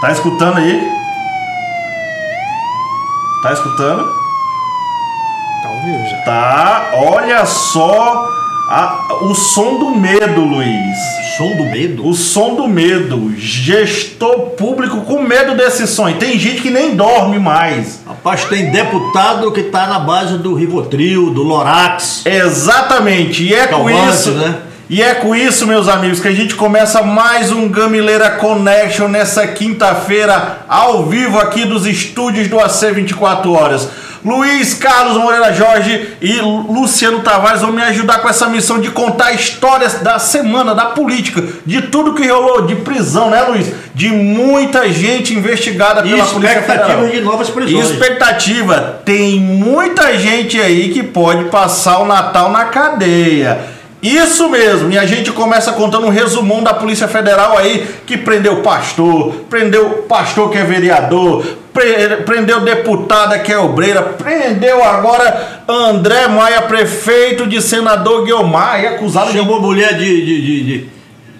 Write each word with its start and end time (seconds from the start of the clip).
Tá 0.00 0.10
escutando 0.12 0.58
aí? 0.58 0.82
Tá 3.42 3.52
escutando? 3.52 4.04
Tá 5.62 5.68
vivo 5.84 6.06
já. 6.10 6.16
Tá, 6.24 6.90
olha 6.94 7.46
só 7.46 8.28
a- 8.68 9.06
o 9.22 9.34
som 9.34 9.78
do 9.78 9.94
medo, 9.94 10.40
Luiz. 10.42 11.23
Som 11.36 11.56
do 11.56 11.64
medo? 11.64 12.06
O 12.06 12.14
som 12.14 12.54
do 12.54 12.68
medo. 12.68 13.34
Gestor 13.36 14.50
público 14.50 15.00
com 15.00 15.20
medo 15.22 15.56
desse 15.56 15.86
som. 15.86 16.08
E 16.08 16.14
tem 16.14 16.38
gente 16.38 16.62
que 16.62 16.70
nem 16.70 16.94
dorme 16.94 17.40
mais. 17.40 18.00
Rapaz, 18.06 18.44
tem 18.44 18.70
deputado 18.70 19.50
que 19.50 19.64
tá 19.64 19.86
na 19.88 19.98
base 19.98 20.38
do 20.38 20.54
Rivotril, 20.54 21.30
do 21.30 21.42
Lorax. 21.42 22.24
Exatamente. 22.24 23.42
E 23.42 23.52
é 23.52 23.66
com 23.66 23.84
Calmante, 23.84 24.14
isso. 24.14 24.30
né? 24.30 24.58
E 24.88 25.02
é 25.02 25.14
com 25.14 25.34
isso, 25.34 25.66
meus 25.66 25.88
amigos, 25.88 26.20
que 26.20 26.28
a 26.28 26.34
gente 26.34 26.54
começa 26.54 27.02
mais 27.02 27.50
um 27.50 27.68
Gamileira 27.68 28.30
Connection 28.30 29.08
nessa 29.08 29.46
quinta-feira, 29.46 30.58
ao 30.68 31.06
vivo 31.06 31.38
aqui 31.38 31.64
dos 31.64 31.86
estúdios 31.86 32.48
do 32.48 32.60
AC 32.60 32.92
24 32.92 33.50
Horas. 33.50 33.88
Luiz 34.24 34.72
Carlos 34.74 35.18
Moreira 35.18 35.52
Jorge 35.52 36.08
e 36.20 36.40
Luciano 36.40 37.20
Tavares 37.20 37.60
vão 37.60 37.72
me 37.72 37.82
ajudar 37.82 38.20
com 38.20 38.28
essa 38.28 38.48
missão 38.48 38.80
de 38.80 38.90
contar 38.90 39.32
histórias 39.32 40.00
da 40.00 40.18
semana, 40.18 40.74
da 40.74 40.86
política, 40.86 41.42
de 41.66 41.82
tudo 41.82 42.14
que 42.14 42.26
rolou, 42.26 42.62
de 42.62 42.76
prisão, 42.76 43.28
né, 43.28 43.42
Luiz? 43.42 43.70
De 43.94 44.08
muita 44.08 44.90
gente 44.90 45.34
investigada 45.34 46.06
E 46.06 46.10
pela 46.10 46.24
Polícia 46.24 46.62
Federal. 46.62 47.06
de 47.08 47.20
novas 47.20 47.50
prisões. 47.50 47.90
Expectativa, 47.90 49.00
tem 49.04 49.38
muita 49.38 50.18
gente 50.18 50.58
aí 50.60 50.88
que 50.88 51.02
pode 51.02 51.44
passar 51.44 51.98
o 51.98 52.06
Natal 52.06 52.50
na 52.50 52.64
cadeia. 52.64 53.73
Isso 54.06 54.50
mesmo, 54.50 54.90
e 54.92 54.98
a 54.98 55.06
gente 55.06 55.32
começa 55.32 55.72
contando 55.72 56.06
um 56.06 56.10
resumão 56.10 56.62
da 56.62 56.74
Polícia 56.74 57.08
Federal 57.08 57.56
aí, 57.56 57.86
que 58.06 58.18
prendeu 58.18 58.56
pastor, 58.56 59.32
prendeu 59.48 60.04
pastor 60.06 60.50
que 60.50 60.58
é 60.58 60.62
vereador, 60.62 61.42
pre- 61.72 62.16
prendeu 62.26 62.60
deputada 62.60 63.38
que 63.38 63.50
é 63.50 63.58
obreira, 63.58 64.02
prendeu 64.02 64.84
agora 64.84 65.62
André 65.66 66.28
Maia, 66.28 66.60
prefeito 66.62 67.46
de 67.46 67.62
senador 67.62 68.24
Guiomar, 68.26 68.82
e 68.82 68.86
acusado 68.88 69.32
de 69.32 69.38
Chamou 69.38 69.58
mulher 69.58 69.94
de, 69.94 70.04
de, 70.04 70.40
de, 70.42 70.62
de, 70.64 70.88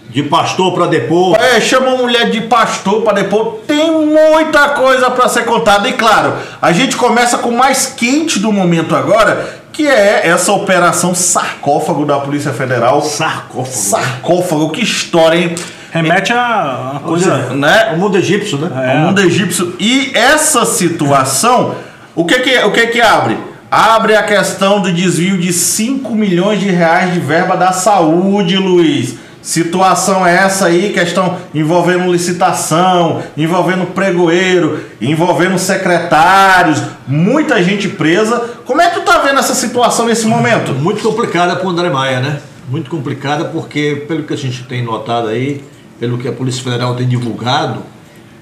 de 0.08 0.22
pastor 0.22 0.72
pra 0.72 0.86
depor. 0.86 1.36
é, 1.38 1.60
chama 1.60 1.90
mulher 1.96 2.30
de 2.30 2.40
pastor 2.40 3.02
para 3.02 3.12
depois. 3.14 3.60
Tem 3.66 3.90
muita 3.90 4.70
coisa 4.70 5.10
para 5.10 5.28
ser 5.28 5.44
contada. 5.44 5.86
E 5.88 5.92
claro, 5.92 6.32
a 6.62 6.72
gente 6.72 6.96
começa 6.96 7.36
com 7.36 7.50
o 7.50 7.58
mais 7.58 7.84
quente 7.86 8.38
do 8.38 8.50
momento 8.50 8.96
agora, 8.96 9.63
que 9.74 9.88
é 9.88 10.28
essa 10.28 10.52
operação 10.52 11.14
sarcófago 11.14 12.06
da 12.06 12.20
Polícia 12.20 12.52
Federal. 12.52 13.02
Sarcófago. 13.02 13.76
Sarcófago, 13.76 14.70
que 14.70 14.82
história, 14.82 15.36
hein? 15.36 15.54
Remete 15.90 16.32
a 16.32 16.90
uma 16.92 17.00
coisa. 17.00 17.36
Né? 17.54 17.92
O 17.94 17.98
mundo 17.98 18.16
egípcio, 18.16 18.56
né? 18.56 18.94
É. 18.94 18.96
O 18.96 18.98
mundo 19.00 19.20
egípcio. 19.20 19.74
E 19.80 20.12
essa 20.14 20.64
situação, 20.64 21.74
o 22.14 22.24
que 22.24 22.38
que, 22.40 22.56
o 22.60 22.72
que 22.72 22.86
que 22.86 23.00
abre? 23.00 23.36
Abre 23.70 24.14
a 24.14 24.22
questão 24.22 24.80
do 24.80 24.92
desvio 24.92 25.36
de 25.38 25.52
5 25.52 26.14
milhões 26.14 26.60
de 26.60 26.70
reais 26.70 27.12
de 27.12 27.18
verba 27.18 27.56
da 27.56 27.72
saúde, 27.72 28.56
Luiz. 28.56 29.16
Situação 29.44 30.26
é 30.26 30.36
essa 30.36 30.68
aí, 30.68 30.90
questão 30.94 31.36
envolvendo 31.54 32.10
licitação, 32.10 33.22
envolvendo 33.36 33.84
pregoeiro, 33.92 34.80
envolvendo 35.02 35.58
secretários, 35.58 36.80
muita 37.06 37.62
gente 37.62 37.90
presa. 37.90 38.38
Como 38.64 38.80
é 38.80 38.88
que 38.88 39.00
tu 39.00 39.02
tá 39.02 39.18
vendo 39.18 39.38
essa 39.38 39.54
situação 39.54 40.06
nesse 40.06 40.26
momento? 40.26 40.72
Muito 40.80 41.02
complicada 41.02 41.56
pro 41.56 41.68
André 41.68 41.90
Maia, 41.90 42.20
né? 42.20 42.40
Muito 42.70 42.88
complicada 42.88 43.44
porque, 43.44 44.06
pelo 44.08 44.22
que 44.22 44.32
a 44.32 44.36
gente 44.36 44.64
tem 44.64 44.82
notado 44.82 45.28
aí, 45.28 45.62
pelo 46.00 46.16
que 46.16 46.26
a 46.26 46.32
Polícia 46.32 46.64
Federal 46.64 46.94
tem 46.94 47.06
divulgado, 47.06 47.82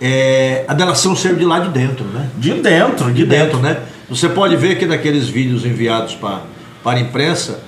é, 0.01 0.65
a 0.69 0.73
delação 0.73 1.17
saiu 1.17 1.35
de 1.35 1.45
lá 1.45 1.59
de 1.59 1.71
dentro, 1.71 2.05
né? 2.05 2.29
De 2.39 2.55
dentro, 2.55 3.07
de, 3.07 3.15
de 3.15 3.25
dentro. 3.27 3.59
dentro, 3.59 3.59
né? 3.59 3.79
Você 4.09 4.29
pode 4.29 4.55
ver 4.55 4.79
que 4.79 4.87
naqueles 4.87 5.29
vídeos 5.29 5.65
enviados 5.65 6.15
para, 6.15 6.43
para 6.81 6.99
a 6.99 7.01
imprensa 7.01 7.59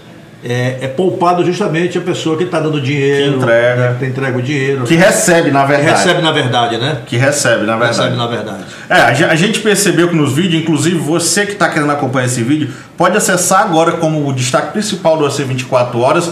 é, 0.47 0.78
é 0.82 0.88
poupado 0.88 1.44
justamente 1.44 1.97
a 1.97 2.00
pessoa 2.00 2.37
que 2.37 2.44
está 2.44 2.60
dando 2.60 2.81
dinheiro, 2.81 3.32
Que 3.32 3.38
entrega. 3.38 3.77
né, 3.77 3.97
que 3.99 4.06
entrega 4.06 4.38
o 4.38 4.43
dinheiro, 4.43 4.84
Que 4.84 4.94
recebe, 4.94 5.50
na 5.50 5.62
que 5.62 5.69
verdade. 5.72 5.91
recebe 5.97 6.22
na 6.22 6.32
verdade, 6.32 6.77
né? 6.77 6.99
Que 7.06 7.16
recebe, 7.16 7.65
na 7.65 7.77
verdade. 7.77 7.97
Recebe 7.99 8.16
na 8.16 8.27
verdade. 8.27 8.65
É, 8.88 8.94
a 9.25 9.34
gente 9.34 9.60
percebeu 9.60 10.09
que 10.09 10.15
nos 10.15 10.34
vídeos, 10.34 10.62
inclusive 10.62 10.97
você 10.99 11.47
que 11.47 11.53
está 11.53 11.69
querendo 11.71 11.91
acompanhar 11.93 12.27
esse 12.27 12.43
vídeo, 12.43 12.69
pode 12.97 13.16
acessar 13.16 13.62
agora 13.62 13.93
como 13.93 14.28
o 14.28 14.33
destaque 14.33 14.72
principal 14.72 15.16
do 15.16 15.25
AC 15.27 15.38
24 15.43 15.99
Horas. 15.99 16.31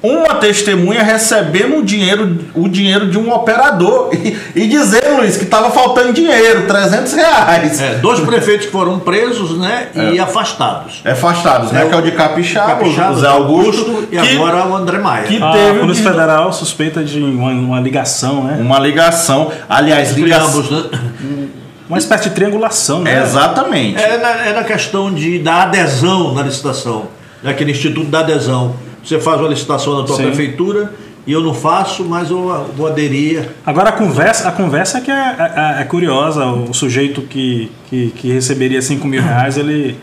Uma 0.00 0.36
testemunha 0.36 1.02
recebendo 1.02 1.78
o 1.78 1.82
dinheiro, 1.84 2.38
o 2.54 2.68
dinheiro 2.68 3.10
de 3.10 3.18
um 3.18 3.32
operador 3.32 4.10
e, 4.14 4.36
e 4.54 4.68
dizendo, 4.68 5.16
Luiz, 5.16 5.36
que 5.36 5.42
estava 5.42 5.70
faltando 5.72 6.12
dinheiro, 6.12 6.68
300 6.68 7.12
reais. 7.14 7.80
É, 7.80 7.94
dois 7.94 8.20
prefeitos 8.20 8.66
que 8.66 8.72
foram 8.72 9.00
presos, 9.00 9.58
né? 9.58 9.88
E 10.12 10.20
afastados. 10.20 11.00
É. 11.04 11.10
Afastados, 11.10 11.72
né? 11.72 11.82
É, 11.82 11.86
que 11.88 11.94
é 11.94 11.96
o 11.96 12.00
de 12.02 12.12
Capixaba, 12.12 12.74
Capixaba, 12.76 13.12
o 13.12 13.18
Zé 13.18 13.26
Augusto, 13.26 14.08
e 14.12 14.16
que, 14.16 14.36
agora 14.36 14.68
o 14.68 14.76
André 14.76 14.98
Maia. 14.98 15.24
que 15.24 15.42
A 15.42 15.50
teve 15.50 15.80
Polícia 15.80 16.08
um- 16.08 16.12
Federal 16.12 16.52
suspeita 16.52 17.02
de 17.02 17.20
uma, 17.20 17.50
uma 17.50 17.80
ligação, 17.80 18.44
né? 18.44 18.56
uma 18.60 18.78
ligação. 18.78 19.50
Aliás, 19.68 20.12
ligação. 20.12 20.62
né? 20.62 21.48
Uma 21.88 21.98
espécie 21.98 22.28
de 22.28 22.34
triangulação, 22.36 23.00
né? 23.00 23.20
Exatamente. 23.22 24.00
É 24.00 24.18
na, 24.18 24.46
é 24.46 24.52
na 24.52 24.62
questão 24.62 25.12
de, 25.12 25.40
da 25.40 25.62
adesão 25.62 26.34
na 26.34 26.42
licitação, 26.42 27.08
naquele 27.42 27.72
Instituto 27.72 28.08
da 28.08 28.20
Adesão. 28.20 28.76
Você 29.08 29.18
faz 29.18 29.40
uma 29.40 29.48
licitação 29.48 29.98
na 29.98 30.04
tua 30.06 30.16
Sim. 30.16 30.24
prefeitura 30.24 30.92
e 31.26 31.32
eu 31.32 31.40
não 31.40 31.54
faço, 31.54 32.04
mas 32.04 32.30
eu 32.30 32.70
vou 32.76 32.86
aderir. 32.86 33.48
Agora 33.64 33.88
a 33.88 33.92
conversa, 33.92 34.48
a 34.48 34.52
conversa 34.52 34.98
é 34.98 35.00
que 35.00 35.10
é, 35.10 35.14
é- 35.14 35.80
é 35.80 35.84
curiosa. 35.84 36.44
O 36.44 36.74
sujeito 36.74 37.22
que, 37.22 37.70
que, 37.88 38.10
que 38.16 38.30
receberia 38.32 38.82
5 38.82 39.06
mil 39.08 39.22
reais, 39.22 39.56
ele, 39.56 39.96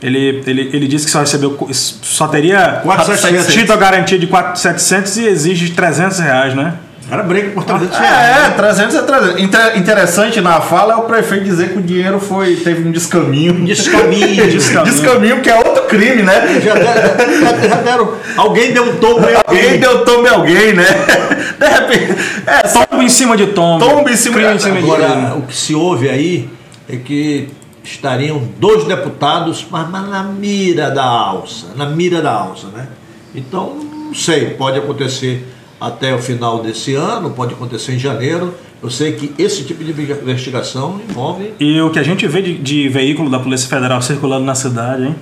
ele, 0.00 0.42
ele, 0.46 0.70
ele 0.72 0.86
disse 0.86 1.06
que 1.06 1.10
só 1.10 1.20
recebeu, 1.20 1.58
só 1.72 2.28
teria 2.28 2.82
4.700. 2.84 3.46
tido 3.52 3.72
a 3.72 3.76
garantia 3.76 4.18
de 4.18 4.28
4.700 4.28 5.16
e 5.22 5.26
exige 5.26 5.70
300 5.70 6.18
reais, 6.20 6.54
né? 6.54 6.74
Cara 7.10 7.22
briga 7.24 7.50
por 7.50 7.64
300 7.64 7.98
reais. 7.98 8.46
É, 8.46 8.50
300 8.50 8.94
é 8.96 9.02
300. 9.02 9.40
Inter- 9.42 9.76
interessante 9.78 10.40
na 10.40 10.60
fala 10.60 10.94
é 10.94 10.96
o 10.96 11.02
prefeito 11.02 11.44
dizer 11.44 11.70
que 11.72 11.78
o 11.78 11.82
dinheiro 11.82 12.20
foi 12.20 12.56
teve 12.56 12.88
um 12.88 12.92
descaminho. 12.92 13.64
Descaminho. 13.64 14.46
Descaminho. 14.48 14.94
Descaminho, 14.94 15.40
que 15.40 15.50
é 15.50 15.56
outro 15.56 15.82
crime, 15.84 16.22
né? 16.22 16.60
Já, 16.64 16.74
deram- 16.74 17.40
já- 17.40 17.68
já 17.68 17.74
deram. 17.82 18.12
Alguém 18.36 18.72
deu 18.72 18.84
um 18.90 18.96
tombo 18.96 19.28
em 19.28 19.34
Alguém 19.34 19.62
alguém. 19.64 19.80
deu 19.80 20.04
tombo 20.04 20.26
em 20.26 20.30
alguém, 20.30 20.72
né? 20.72 20.84
De 21.58 21.66
repente. 21.66 22.14
É, 22.46 22.68
só 22.68 22.86
Tombo 22.86 23.02
em 23.02 23.08
cima 23.08 23.36
de 23.36 23.48
tombo. 23.48 23.84
Tombo 23.84 24.08
em 24.08 24.16
cima 24.16 24.36
de- 24.38 24.40
Crime 24.44 24.56
em 24.56 24.58
cima 24.60 24.76
de 24.76 24.82
crime. 24.82 24.94
Agora, 25.04 25.34
o 25.36 25.42
que 25.42 25.56
se 25.56 25.74
ouve 25.74 26.08
aí 26.08 26.48
é 26.88 26.96
que 26.96 27.48
estariam 27.82 28.40
dois 28.58 28.84
deputados, 28.84 29.66
mas, 29.70 29.88
mas 29.90 30.08
na 30.08 30.22
mira 30.22 30.90
da 30.90 31.04
alça, 31.04 31.66
na 31.76 31.86
mira 31.86 32.22
da 32.22 32.30
alça, 32.32 32.68
né? 32.68 32.86
Então, 33.34 33.74
não 34.06 34.14
sei, 34.14 34.50
pode 34.50 34.78
acontecer 34.78 35.44
até 35.80 36.14
o 36.14 36.18
final 36.18 36.62
desse 36.62 36.94
ano, 36.94 37.30
pode 37.30 37.54
acontecer 37.54 37.92
em 37.92 37.98
janeiro. 37.98 38.54
Eu 38.82 38.90
sei 38.90 39.12
que 39.12 39.32
esse 39.38 39.64
tipo 39.64 39.84
de 39.84 39.90
investigação 39.90 41.00
envolve 41.08 41.52
E 41.60 41.80
o 41.80 41.90
que 41.90 41.98
a 41.98 42.02
gente 42.02 42.26
vê 42.26 42.40
de, 42.40 42.58
de 42.58 42.88
veículo 42.88 43.30
da 43.30 43.38
Polícia 43.38 43.68
Federal 43.68 44.00
circulando 44.00 44.44
na 44.44 44.54
cidade, 44.54 45.04
hein? 45.04 45.16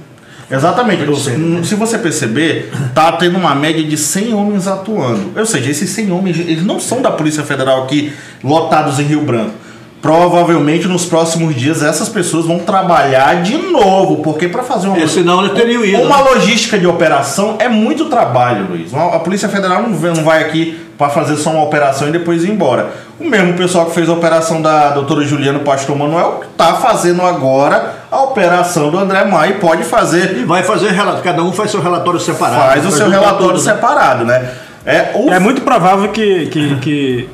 Exatamente. 0.51 1.03
Né? 1.03 1.63
Se 1.63 1.75
você 1.75 1.99
perceber, 1.99 2.71
tá 2.95 3.13
tendo 3.13 3.37
uma 3.37 3.55
média 3.55 3.85
de 3.85 3.97
100 3.97 4.33
homens 4.33 4.67
atuando. 4.67 5.33
Ou 5.37 5.47
seja, 5.47 5.71
esses 5.71 5.91
100 5.91 6.11
homens, 6.11 6.39
eles 6.39 6.65
não 6.65 6.81
são 6.81 7.03
da 7.03 7.11
Polícia 7.11 7.43
Federal 7.43 7.85
aqui, 7.85 8.13
lotados 8.43 8.99
em 8.99 9.05
Rio 9.05 9.21
Branco. 9.23 9.53
Provavelmente 10.00 10.87
nos 10.87 11.05
próximos 11.05 11.56
dias 11.56 11.83
essas 11.83 12.09
pessoas 12.09 12.47
vão 12.47 12.61
trabalhar 12.61 13.43
de 13.43 13.59
novo, 13.59 14.17
porque 14.23 14.47
para 14.49 14.62
fazer 14.62 14.87
uma, 14.89 15.09
senão 15.09 15.49
teriam 15.50 15.85
ido, 15.85 16.03
uma 16.03 16.19
né? 16.23 16.31
logística 16.31 16.79
de 16.79 16.87
operação 16.87 17.56
é 17.59 17.69
muito 17.69 18.05
trabalho, 18.05 18.67
Luiz. 18.71 18.93
Uma- 18.93 19.17
A 19.17 19.19
Polícia 19.19 19.49
Federal 19.49 19.83
não 19.83 20.23
vai 20.25 20.43
aqui 20.43 20.79
para 20.97 21.09
fazer 21.09 21.37
só 21.37 21.50
uma 21.50 21.62
operação 21.65 22.09
e 22.09 22.12
depois 22.12 22.45
ir 22.45 22.50
embora. 22.50 22.91
O 23.19 23.25
mesmo 23.29 23.55
pessoal 23.55 23.87
que 23.87 23.93
fez 23.95 24.09
a 24.09 24.12
operação 24.12 24.62
da 24.62 24.91
doutora 24.91 25.25
Juliana 25.25 25.59
Pastor 25.61 25.97
Manuel 25.97 26.43
está 26.51 26.75
fazendo 26.75 27.23
agora 27.23 27.94
a 28.11 28.23
operação 28.23 28.91
do 28.91 28.99
André 28.99 29.25
Maia 29.25 29.51
e 29.51 29.55
pode 29.55 29.83
fazer 29.83 30.37
e 30.39 30.44
vai 30.44 30.62
fazer 30.62 30.91
relato, 30.93 31.23
cada 31.23 31.43
um 31.43 31.53
faz 31.53 31.71
seu 31.73 31.81
relatório 31.81 32.21
separado. 32.21 32.62
faz 32.62 32.87
o 32.87 32.91
seu 32.93 33.09
relatório 33.11 33.49
tudo, 33.49 33.59
separado, 33.61 34.25
né? 34.25 34.49
É, 34.87 35.11
o, 35.15 35.31
É 35.31 35.39
muito 35.41 35.61
provável 35.62 36.09
que, 36.11 36.47
que, 36.47 36.77
que, 36.77 37.29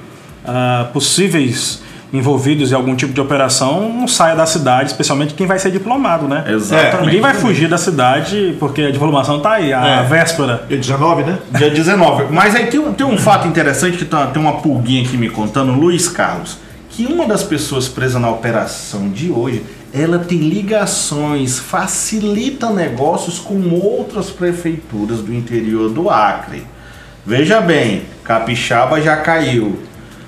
ah, 0.46 0.86
possíveis 0.92 1.82
envolvidos 2.14 2.70
em 2.70 2.74
algum 2.74 2.94
tipo 2.94 3.12
de 3.12 3.20
operação 3.20 3.92
não 3.92 4.06
saia 4.06 4.36
da 4.36 4.46
cidade, 4.46 4.90
especialmente 4.90 5.34
quem 5.34 5.46
vai 5.46 5.58
ser 5.58 5.70
diplomado, 5.72 6.28
né? 6.28 6.44
Exatamente. 6.48 7.04
Ninguém 7.06 7.20
vai 7.20 7.34
fugir 7.34 7.68
da 7.68 7.76
cidade 7.76 8.56
porque 8.60 8.82
a 8.82 8.90
diplomação 8.90 9.40
tá 9.40 9.52
aí, 9.54 9.72
a 9.72 9.84
É. 9.84 10.02
véspera. 10.04 10.64
Dia 10.68 10.78
19, 10.78 11.24
né? 11.24 11.38
Dia 11.50 11.70
19. 11.70 12.32
Mas 12.32 12.54
aí 12.54 12.66
tem 12.66 12.78
um, 12.80 12.92
tem 12.92 13.04
um 13.06 13.18
fato 13.18 13.48
interessante 13.48 13.98
que 13.98 14.04
tá- 14.04 14.28
tem 14.28 14.40
uma 14.40 14.54
pulguinha 14.60 15.02
aqui 15.02 15.16
me 15.16 15.28
contando, 15.28 15.72
Luiz 15.72 16.08
Carlos, 16.08 16.56
que 16.88 17.04
uma 17.04 17.26
das 17.26 17.42
pessoas 17.42 17.88
presas 17.88 18.22
na 18.22 18.30
operação 18.30 19.08
de 19.08 19.30
hoje, 19.32 19.64
ela 19.92 20.18
tem 20.20 20.38
ligações, 20.38 21.58
facilita 21.58 22.70
negócios 22.70 23.38
com 23.40 23.60
outras 23.70 24.30
prefeituras 24.30 25.18
do 25.18 25.34
interior 25.34 25.88
do 25.90 26.08
Acre. 26.08 26.64
Veja 27.26 27.60
bem, 27.60 28.02
Capixaba 28.22 29.00
já 29.00 29.16
caiu. 29.16 29.78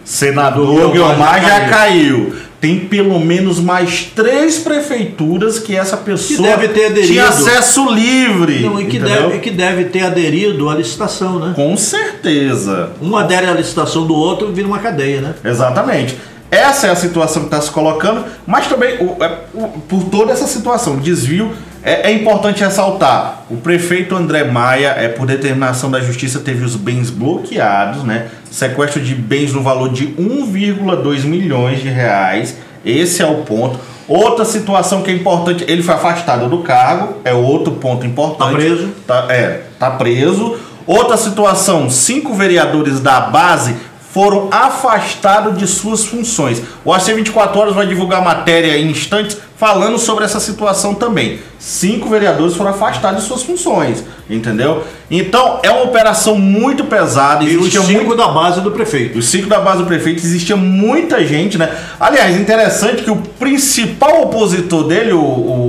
Senador 0.06 0.93
Guilmar 0.93 1.43
já 1.43 1.61
caiu. 1.69 1.70
caiu. 1.70 2.37
Tem 2.61 2.79
pelo 2.81 3.20
menos 3.20 3.61
mais 3.61 4.05
três 4.14 4.58
prefeituras 4.58 5.58
que 5.58 5.76
essa 5.76 5.97
pessoa 5.97 6.41
deve 6.49 6.69
ter 6.69 6.87
aderido. 6.87 7.08
tinha 7.12 7.29
acesso 7.29 7.93
livre. 7.93 8.61
Não, 8.61 8.81
e, 8.81 8.87
que 8.87 8.97
entendeu? 8.97 9.23
deve, 9.25 9.37
e 9.37 9.41
que 9.41 9.50
deve 9.50 9.85
ter 9.85 10.05
aderido 10.05 10.70
à 10.70 10.75
licitação, 10.75 11.38
né? 11.38 11.53
Com 11.55 11.76
certeza. 11.76 12.91
Um 13.03 13.14
adere 13.17 13.47
à 13.47 13.53
licitação 13.53 14.06
do 14.06 14.14
outro 14.14 14.50
vira 14.53 14.67
uma 14.67 14.79
cadeia, 14.79 15.20
né? 15.20 15.35
Exatamente. 15.44 16.17
Essa 16.50 16.87
é 16.87 16.91
a 16.91 16.97
situação 16.97 17.43
que 17.43 17.49
está 17.49 17.61
se 17.61 17.70
colocando, 17.70 18.25
mas 18.47 18.67
também 18.69 18.97
o- 19.00 19.23
é, 19.23 19.38
o- 19.53 19.69
por 19.88 20.05
toda 20.05 20.32
essa 20.32 20.47
situação, 20.47 20.97
desvio, 20.97 21.53
é, 21.87 22.11
é 22.11 22.12
importante 22.12 22.65
ressaltar: 22.65 23.44
o 23.49 23.59
prefeito 23.59 24.17
André 24.17 24.43
Maia, 24.43 24.88
é 24.99 25.06
por 25.06 25.25
determinação 25.25 25.88
da 25.88 26.00
justiça, 26.00 26.41
teve 26.41 26.65
os 26.65 26.75
bens 26.75 27.11
bloqueados, 27.11 28.03
né? 28.03 28.27
Sequestro 28.50 29.00
de 29.00 29.15
bens 29.15 29.53
no 29.53 29.62
valor 29.62 29.91
de 29.91 30.09
1,2 30.09 31.23
milhões 31.23 31.81
de 31.81 31.88
reais. 31.88 32.56
Esse 32.85 33.23
é 33.23 33.27
o 33.27 33.37
ponto. 33.37 33.79
Outra 34.09 34.44
situação 34.44 35.03
que 35.03 35.12
é 35.12 35.15
importante, 35.15 35.65
ele 35.69 35.83
foi 35.83 35.94
afastado 35.94 36.49
do 36.49 36.59
cargo, 36.59 37.19
é 37.25 37.33
outro 37.33 37.75
ponto 37.75 38.05
importante. 38.05 38.50
Tá 38.50 38.56
preso. 38.56 38.89
Tá, 39.06 39.27
é, 39.29 39.62
tá 39.79 39.91
preso. 39.93 40.59
Outra 40.87 41.17
situação, 41.17 41.89
cinco 41.89 42.35
vereadores 42.35 42.99
da 42.99 43.21
base 43.21 43.77
foram 44.17 44.49
afastados 44.50 45.59
de 45.59 45.67
suas 45.67 46.06
funções. 46.06 46.62
O 46.85 46.93
AC 46.93 47.09
24 47.09 47.61
Horas 47.61 47.75
vai 47.75 47.87
divulgar 47.87 48.25
matéria 48.25 48.79
em 48.79 48.91
instantes 48.91 49.37
falando 49.58 49.99
sobre 49.99 50.25
essa 50.25 50.38
situação 50.41 50.94
também. 50.94 51.38
Cinco 51.58 52.08
vereadores 52.08 52.55
foram 52.55 52.70
afastados 52.70 53.23
de 53.23 53.26
suas 53.29 53.43
funções, 53.43 54.05
entendeu? 54.29 54.85
Então 55.11 55.61
é 55.62 55.70
uma 55.70 55.85
operação 55.85 56.37
muito 56.37 56.85
pesada. 56.85 57.43
E 57.44 57.56
os 57.56 57.73
cinco 57.73 57.93
muito 57.93 58.14
da 58.17 58.29
base 58.29 58.61
do 58.61 58.70
prefeito. 58.70 59.19
os 59.19 59.26
cinco 59.26 59.49
da 59.49 59.58
base 59.61 59.79
do 59.79 59.87
prefeito 59.87 60.19
existia 60.19 60.55
muita 60.56 61.25
gente, 61.25 61.56
né? 61.56 61.73
Aliás, 61.99 62.37
interessante 62.37 63.03
que 63.03 63.11
o 63.11 63.17
principal 63.17 64.23
opositor 64.25 64.85
dele, 64.85 65.12
o, 65.12 65.19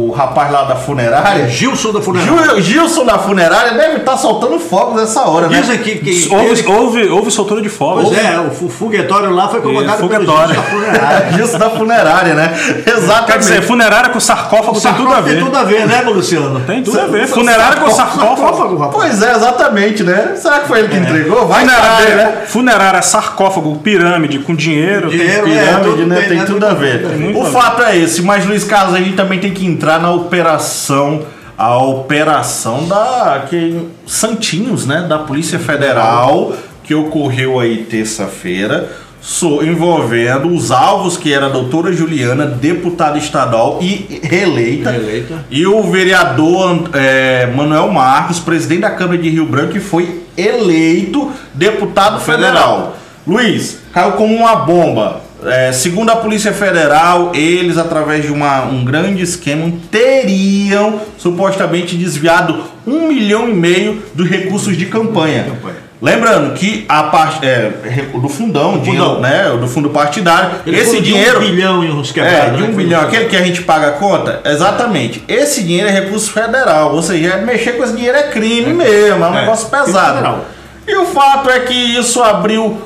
o 0.10 0.12
rapaz 0.12 0.51
lá 0.51 0.63
da 0.63 0.75
funerária, 0.75 1.48
Gilson 1.48 1.94
da 1.94 2.01
Funerária. 2.01 2.44
Gil- 2.56 2.62
Gilson 2.62 3.06
da 3.06 3.18
funerária, 3.19 3.74
deve 3.74 3.98
estar 3.98 4.18
soltando 4.18 4.60
fogos 4.60 5.00
nessa 5.00 5.22
hora, 5.25 5.48
né? 5.48 5.62
Dizem 5.62 5.78
que, 5.80 6.28
Houve, 6.30 6.45
ele- 6.48 6.68
houve, 6.68 7.07
houve 7.10 7.31
soltura 7.31 7.62
de 7.62 7.69
fogo. 7.69 8.01
Pois 8.04 8.18
é, 8.18 8.39
o 8.39 8.51
fu- 8.51 8.68
foguetório 8.69 9.31
lá 9.31 9.48
foi 9.48 9.62
comandado 9.62 10.00
Isso, 10.00 10.10
pelo 10.10 10.25
foguetório. 10.25 10.54
Gilson 10.56 10.62
da 10.62 10.69
Funerária. 10.69 11.31
Gilson 11.38 11.57
da 11.57 11.69
funerária, 11.69 12.34
né? 12.34 12.54
Exatamente. 12.86 13.25
Quer 13.31 13.38
dizer, 13.39 13.62
funerária 13.77 14.09
com 14.09 14.19
sarcófago 14.19 14.81
tem 14.81 14.94
tudo 14.94 15.13
a 15.13 15.21
ver. 15.21 15.35
Tem 15.35 15.44
tudo 15.45 15.57
a 15.57 15.63
ver, 15.63 15.88
né, 15.88 16.01
Luciano? 16.01 16.59
Tem 16.62 16.81
tudo 16.83 17.00
a 17.00 17.06
ver. 17.06 17.27
Funerária 17.27 17.77
com 17.79 17.91
sarcófago. 17.91 18.77
rapaz. 18.77 18.91
Pois 18.95 19.21
é, 19.21 19.35
exatamente, 19.35 20.03
né? 20.03 20.33
Será 20.35 20.59
que 20.62 20.68
foi 20.68 20.79
ele 20.79 20.88
que 20.88 20.97
entregou? 20.97 21.47
Vai 21.47 21.63
saber, 21.65 21.75
Funerária, 21.77 22.15
né? 22.15 22.41
funerária, 22.47 23.01
sarcófago, 23.03 23.75
pirâmide 23.77 24.39
com 24.39 24.56
dinheiro. 24.56 25.09
tem- 25.09 25.19
Dinheiro, 25.19 25.44
Pirâmide, 25.44 25.69
É, 25.69 25.79
tudo 25.83 26.06
né? 26.07 26.15
tem, 26.21 26.29
Tem 26.29 26.38
né? 26.39 26.45
tudo 26.45 26.65
a 26.65 26.74
ver. 26.74 27.06
O 27.35 27.45
fato 27.45 27.83
é 27.83 27.95
esse, 27.97 28.21
mas 28.24 28.45
Luiz 28.45 28.63
Carlos, 28.63 28.95
a 28.95 28.97
gente 29.00 29.15
também 29.15 29.39
tem 29.39 29.51
que 29.51 29.65
entrar 29.65 30.00
na 30.00 30.09
operação, 30.12 31.21
a 31.57 31.77
operação 31.77 32.88
da 32.88 33.44
que, 33.47 33.79
Santinhos, 34.07 34.85
né? 34.88 35.06
Da 35.07 35.19
Polícia 35.19 35.59
Federal, 35.59 36.53
que 36.83 36.95
ocorreu 36.95 37.59
aí 37.59 37.77
terça-feira, 37.83 38.89
so- 39.22 39.64
envolvendo 39.64 40.48
os 40.54 40.72
alvos 40.72 41.18
que 41.18 41.34
era 41.34 41.48
a 41.48 41.50
doutora 41.50 41.92
Juliana, 41.94 42.46
deputada 42.46 43.18
estadual 43.18 43.80
e 43.81 44.19
reeleita, 44.24 44.92
Reeleita. 44.92 45.46
e 45.52 45.66
o 45.66 45.84
vereador 45.84 46.90
é, 46.94 47.48
Manuel 47.56 47.90
Marcos, 47.92 48.40
presidente 48.40 48.81
da 48.81 48.92
Câmara 48.92 49.18
de 49.18 49.30
Rio 49.30 49.46
Branco, 49.46 49.74
que 49.74 49.80
foi 49.80 50.22
eleito 50.38 51.31
deputado 51.54 52.19
federal. 52.22 52.96
Luiz, 53.25 53.80
caiu 53.94 54.14
como 54.14 54.34
uma 54.36 54.56
bomba. 54.56 55.22
É, 55.46 55.72
segundo 55.72 56.10
a 56.10 56.16
Polícia 56.16 56.52
Federal, 56.52 57.31
eles, 57.36 57.78
através 57.78 58.25
de 58.25 58.31
uma- 58.31 58.63
um 58.66 58.84
grande 58.84 59.22
esquema, 59.22 59.72
teriam 59.92 61.00
supostamente 61.18 61.96
desviado 61.96 62.63
um 62.86 63.08
milhão 63.08 63.48
e 63.48 63.54
meio 63.54 64.02
dos 64.16 64.28
recursos 64.28 64.75
de 64.75 64.86
campanha. 64.88 65.44
Campanha. 65.44 65.87
Lembrando 66.00 66.54
que 66.54 66.86
a 66.88 67.04
parte 67.04 67.44
é, 67.44 67.72
do 68.14 68.30
fundão, 68.30 68.78
dinheiro, 68.78 69.20
né, 69.20 69.50
do 69.60 69.68
fundo 69.68 69.90
partidário, 69.90 70.52
Ele 70.64 70.76
esse 70.78 70.86
falou 70.88 71.02
de 71.02 71.08
dinheiro 71.12 71.38
um 71.40 71.42
bilhão 71.42 71.84
e 71.84 71.90
uns 71.90 72.12
é, 72.12 72.14
quebrados. 72.14 72.58
de 72.58 72.64
um 72.64 72.68
né? 72.68 72.74
bilhão, 72.74 73.02
aquele 73.02 73.26
que 73.26 73.36
a 73.36 73.42
gente 73.42 73.64
paga 73.64 73.88
a 73.88 73.92
conta, 73.94 74.42
exatamente. 74.46 75.24
Esse 75.28 75.64
dinheiro 75.64 75.88
é 75.90 75.92
recurso 75.92 76.30
federal, 76.32 76.94
ou 76.94 77.02
seja, 77.02 77.30
é 77.34 77.42
mexer 77.42 77.72
com 77.78 77.84
esse 77.84 77.94
dinheiro 77.96 78.16
é 78.16 78.24
crime 78.30 78.74
mesmo, 78.74 79.26
é 79.26 79.28
um 79.28 79.36
É, 79.36 79.42
negócio 79.42 79.68
pesado. 79.70 80.42
E 80.88 80.96
o 80.96 81.06
fato 81.08 81.50
é 81.50 81.62
que 81.62 81.74
isso 81.74 82.22
abriu 82.22 82.80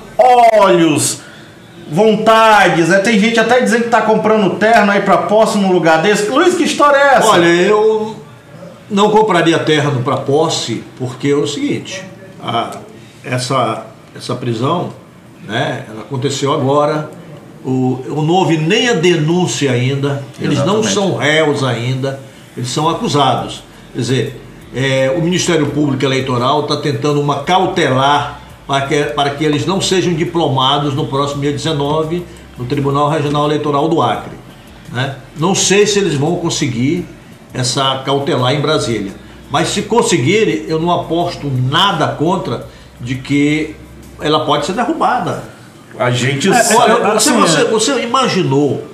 olhos, 0.58 1.20
vontades, 1.92 2.88
né? 2.88 3.00
tem 3.00 3.20
gente 3.20 3.38
até 3.38 3.60
dizendo 3.60 3.84
que 3.84 3.90
tá 3.90 4.02
comprando 4.02 4.52
terno 4.56 4.90
aí 4.90 5.02
pra 5.02 5.18
posse 5.18 5.58
num 5.58 5.72
lugar 5.74 6.02
desse. 6.02 6.30
Luiz, 6.30 6.56
que 6.56 6.64
história 6.64 6.96
é 6.96 7.16
essa? 7.16 7.28
Olha, 7.28 7.46
eu 7.46 8.16
não 8.90 9.10
compraria 9.12 9.60
terra 9.60 9.92
para 10.04 10.16
posse, 10.18 10.82
porque 10.98 11.28
é 11.28 11.36
o 11.36 11.46
seguinte, 11.46 12.04
a- 12.42 12.72
essa, 13.24 13.86
essa 14.16 14.36
prisão, 14.36 14.94
né, 15.48 15.86
ela 15.90 16.02
aconteceu 16.02 16.54
agora, 16.54 17.10
o, 17.64 18.00
não 18.08 18.34
houve 18.34 18.58
nem 18.58 18.90
a 18.90 18.94
denúncia 18.94 19.72
ainda, 19.72 20.24
eles 20.40 20.60
não 20.66 20.84
são 20.84 21.18
réus 21.18 21.64
ainda, 21.64 22.20
eles 22.56 22.70
são 22.70 22.90
acusados. 22.90 23.64
Quer 23.94 24.00
dizer, 24.00 24.42
é, 24.74 25.14
o 25.16 25.22
Ministério 25.22 25.68
Público 25.68 26.04
Eleitoral 26.04 26.62
está 26.62 26.78
tentando 26.78 27.22
uma 27.22 27.44
cautelar 27.44 28.42
para 28.66 28.88
que, 28.88 29.04
para 29.04 29.30
que 29.32 29.44
eles 29.44 29.66
não 29.66 29.82
sejam 29.82 30.14
diplomados 30.14 30.94
no 30.94 31.08
próximo 31.08 31.42
dia 31.42 31.52
19 31.52 32.26
no 32.58 32.66
Tribunal 32.66 33.10
Regional 33.10 33.46
Eleitoral 33.46 33.88
do 33.88 34.02
Acre. 34.02 34.34
né? 34.92 35.16
Não 35.38 35.54
sei 35.54 35.86
se 35.86 36.00
eles 36.00 36.16
vão 36.16 36.36
conseguir 36.38 37.06
essa 37.54 38.02
cautelar 38.06 38.54
em 38.54 38.62
Brasília. 38.62 39.12
Mas 39.50 39.70
se 39.70 39.82
conseguirem, 39.82 40.66
eu 40.68 40.80
não 40.80 40.92
aposto 40.92 41.52
nada 41.70 42.08
contra 42.08 42.68
de 43.02 43.16
que 43.16 43.76
ela 44.22 44.46
pode 44.46 44.66
ser 44.66 44.74
derrubada. 44.74 45.44
A 46.00 46.10
gente 46.12 46.50
É, 46.50 46.54
sabe- 46.54 46.80
Olha, 46.80 46.92
eu- 46.92 47.20
você, 47.20 47.30
assim, 47.30 47.40
você- 47.40 47.62
é- 47.62 47.66
você 47.66 48.02
imaginou 48.02 48.88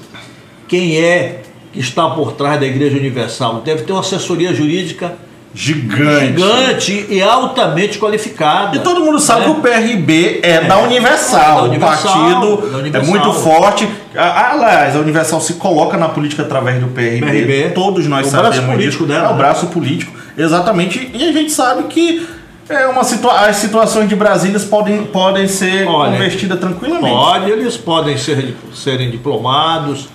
quem 0.68 0.98
é 1.00 1.42
que 1.72 1.80
está 1.80 2.10
por 2.10 2.32
trás 2.34 2.60
da 2.60 2.66
Igreja 2.66 2.98
Universal? 2.98 3.62
Deve 3.64 3.84
ter 3.84 3.92
uma 3.92 4.02
assessoria 4.02 4.54
jurídica 4.54 5.14
gigante. 5.54 6.26
gigante 6.40 7.06
e 7.10 7.22
altamente 7.22 7.98
qualificada. 7.98 8.76
E 8.76 8.80
todo 8.80 9.02
mundo 9.02 9.20
sabe 9.20 9.42
né? 9.42 9.46
que 9.46 9.52
o 9.52 9.56
PRB 9.62 10.40
é, 10.44 10.62
da 10.62 10.80
É, 10.80 10.84
Universal. 10.84 11.56
da 11.58 11.64
Universal, 11.64 12.12
o 12.12 12.14
partido 12.14 12.70
da 12.72 12.78
é 12.78 12.82
Universal. 12.82 13.10
muito 13.10 13.34
forte. 13.34 13.88
Aliás, 14.16 14.96
a 14.96 15.00
Universal 15.00 15.42
se 15.42 15.54
coloca 15.54 15.98
na 15.98 16.10
política 16.10 16.44
através 16.44 16.80
do 16.80 16.88
PRB. 16.88 17.26
PRB. 17.26 17.70
Todos 17.74 18.06
nós 18.08 18.28
O 18.28 18.32
braço 18.32 18.46
sabemos 18.56 18.76
político 18.76 19.06
disso. 19.06 19.14
dela, 19.18 19.26
é 19.28 19.30
o 19.30 19.34
né? 19.34 19.38
braço 19.38 19.68
político, 19.68 20.12
exatamente. 20.38 21.10
E 21.14 21.28
a 21.28 21.32
gente 21.32 21.52
sabe 21.52 21.84
que 21.84 22.28
é 22.70 22.88
uma 22.88 23.04
situa 23.04 23.34
as 23.48 23.56
situações 23.58 24.10
de 24.10 24.16
Brasília 24.16 24.60
podem, 24.62 25.06
podem 25.06 25.48
ser 25.48 25.88
Olha, 25.88 26.12
convertidas 26.14 26.60
tranquilamente. 26.60 27.10
Pode, 27.16 27.50
eles 27.52 27.78
podem 27.78 28.18
ser, 28.18 28.56
serem 28.74 29.10
diplomados, 29.12 30.08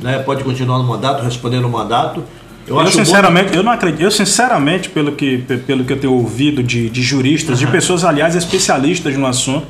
né? 0.00 0.18
pode 0.20 0.42
continuar 0.44 0.78
no 0.78 0.84
mandato, 0.84 1.22
responder 1.22 1.60
no 1.60 1.68
mandato. 1.68 2.22
Eu, 2.66 2.74
Eu, 2.76 2.80
acho 2.80 2.98
bom- 2.98 3.04
sinceramente, 3.04 3.56
eu 3.56 3.62
não 3.62 3.72
acredito. 3.72 4.02
Eu 4.02 4.10
sinceramente, 4.10 4.88
pelo 4.90 5.12
que, 5.12 5.38
pe- 5.38 5.56
pelo 5.58 5.84
que 5.84 5.92
eu 5.92 5.98
tenho 6.00 6.12
ouvido 6.12 6.62
de, 6.62 6.90
de 6.90 7.02
juristas, 7.02 7.58
de 7.58 7.66
pessoas, 7.66 8.04
aliás, 8.04 8.34
especialistas 8.36 9.16
no 9.16 9.26
assunto, 9.26 9.66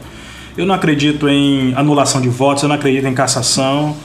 eu 0.57 0.67
não 0.67 0.75
acredito 0.75 1.29
em 1.29 1.73
anulação 1.77 2.21
de 2.21 2.29
votos, 2.29 2.63
eu 2.65 2.69
não 2.69 2.75
acredito 2.77 3.07
em 3.07 3.15
cassação. 3.15 3.97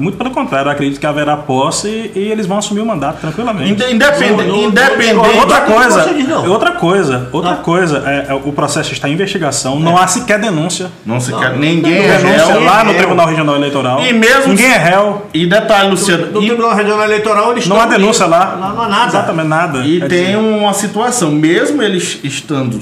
Muito 0.00 0.16
pelo 0.18 0.30
contrário, 0.30 0.68
eu 0.68 0.72
acredito 0.72 0.98
que 0.98 1.06
haverá 1.06 1.36
posse 1.36 2.10
e, 2.14 2.18
eles 2.18 2.46
vão 2.46 2.58
assumir 2.58 2.80
o 2.80 2.86
mandato 2.86 3.20
tranquilamente. 3.20 3.70
Inde- 3.70 3.92
Independente. 3.92 4.50
Independente. 4.50 5.38
Outra 5.38 5.60
coisa, 5.62 6.10
outra 6.48 6.72
coisa, 6.72 7.28
outra 7.32 7.50
Não. 7.52 7.62
coisa, 7.62 8.02
é, 8.06 8.26
é, 8.30 8.34
o 8.34 8.52
processo 8.52 8.92
está 8.92 9.08
em 9.08 9.12
investigação, 9.12 9.78
não 9.78 9.96
há 9.96 10.06
sequer 10.06 10.38
denúncia. 10.40 10.90
Não 11.04 11.20
se 11.20 11.30
Não, 11.30 11.38
quer. 11.38 11.50
não 11.50 11.58
Ninguém 11.58 11.98
é 12.04 12.16
denúncia 12.18 12.46
réu. 12.54 12.64
lá 12.64 12.84
no. 12.84 12.94
Tribunal 12.94 13.26
Regional 13.26 13.56
Eleitoral. 13.56 14.00
E 14.04 14.12
mesmo 14.12 14.48
Ninguém 14.48 14.72
é 14.72 14.76
réu. 14.78 15.26
E 15.34 15.46
detalhe, 15.46 15.90
Luciano. 15.90 16.26
No 16.32 16.40
Tribunal 16.40 16.74
Regional 16.74 17.04
Eleitoral 17.04 17.52
eles 17.52 17.66
Não 17.66 17.80
há 17.80 17.86
denúncia 17.86 18.24
ali. 18.24 18.32
lá. 18.32 18.56
Não, 18.60 18.82
há 18.82 18.88
nada. 18.88 19.06
Exatamente 19.08 19.48
nada. 19.48 19.78
E 19.80 20.00
tem 20.08 20.36
uma 20.36 20.72
situação, 20.72 21.30
mesmo 21.30 21.82
eles 21.82 22.18
estando 22.22 22.80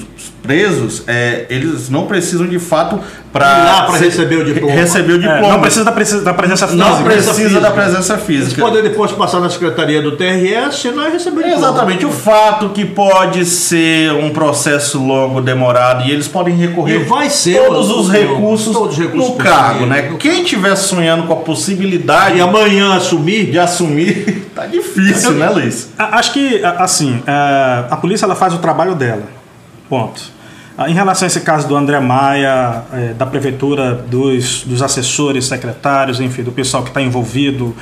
presos, 0.49 1.03
é, 1.05 1.45
eles 1.47 1.91
não 1.91 2.07
precisam 2.07 2.47
de 2.47 2.57
fato 2.57 2.99
para 3.31 3.45
lá 3.45 3.83
pra 3.83 3.97
receber 3.99 4.37
o 4.37 4.43
diploma. 4.43 4.73
Receber 4.73 5.13
o 5.13 5.15
É, 5.17 5.19
diploma. 5.19 5.53
não 5.53 5.61
precisa 5.61 5.85
da, 5.85 5.91
presen- 5.91 6.23
da 6.23 6.33
presença 6.33 6.67
física. 6.67 6.89
Não 6.89 7.03
precisa 7.03 7.33
física. 7.35 7.59
da 7.61 7.69
presença 7.69 8.13
Eles 8.13 8.25
física. 8.25 8.59
podem 8.63 8.81
depois 8.81 9.11
passar 9.11 9.39
na 9.41 9.49
secretaria 9.51 10.01
do 10.01 10.17
assinar 10.55 11.09
e 11.09 11.13
receber 11.13 11.41
o 11.41 11.43
diploma. 11.43 11.67
Exatamente, 11.67 12.03
o 12.07 12.11
fato 12.11 12.69
que 12.69 12.83
pode 12.83 13.45
ser 13.45 14.11
um 14.13 14.31
processo 14.31 14.97
longo, 14.97 15.39
demorado, 15.39 16.07
e 16.07 16.11
eles 16.11 16.27
podem 16.27 16.55
recorrer 16.55 17.01
E 17.01 17.03
vai 17.03 17.29
ser, 17.29 17.59
todos 17.63 17.91
os 17.91 17.95
todos 18.07 18.09
recursos 18.09 18.75
os 18.75 18.97
recursos 18.97 19.29
no 19.29 19.35
cargo, 19.35 19.85
né? 19.85 20.15
Quem 20.17 20.43
tiver 20.43 20.75
sonhando 20.75 21.27
com 21.27 21.33
a 21.33 21.37
possibilidade 21.37 22.37
E 22.39 22.41
amanhã 22.41 22.95
assumir, 22.95 23.51
de 23.51 23.59
assumir, 23.59 24.49
tá 24.55 24.65
difícil, 24.65 25.33
né, 25.33 25.47
Luiz? 25.49 25.89
Acho 25.95 26.33
que, 26.33 26.59
assim, 26.79 27.21
a, 27.27 27.85
a 27.91 27.97
polícia 27.97 28.25
ela 28.25 28.33
faz 28.35 28.51
o 28.55 28.57
trabalho 28.57 28.95
dela. 28.95 29.21
Ponto. 29.87 30.38
Ah, 30.81 30.89
Em 30.89 30.93
relação 30.93 31.25
a 31.25 31.27
esse 31.27 31.41
caso 31.41 31.67
do 31.67 31.75
André 31.75 31.99
Maia, 31.99 32.83
eh, 32.93 33.13
da 33.17 33.25
prefeitura, 33.25 33.93
dos, 33.95 34.63
dos 34.63 34.81
assessores, 34.81 35.45
secretários, 35.45 36.21
enfim, 36.21 36.41
do 36.41 36.53
pessoal 36.53 36.83
que 36.83 36.89
está 36.89 37.01
envolvido 37.01 37.75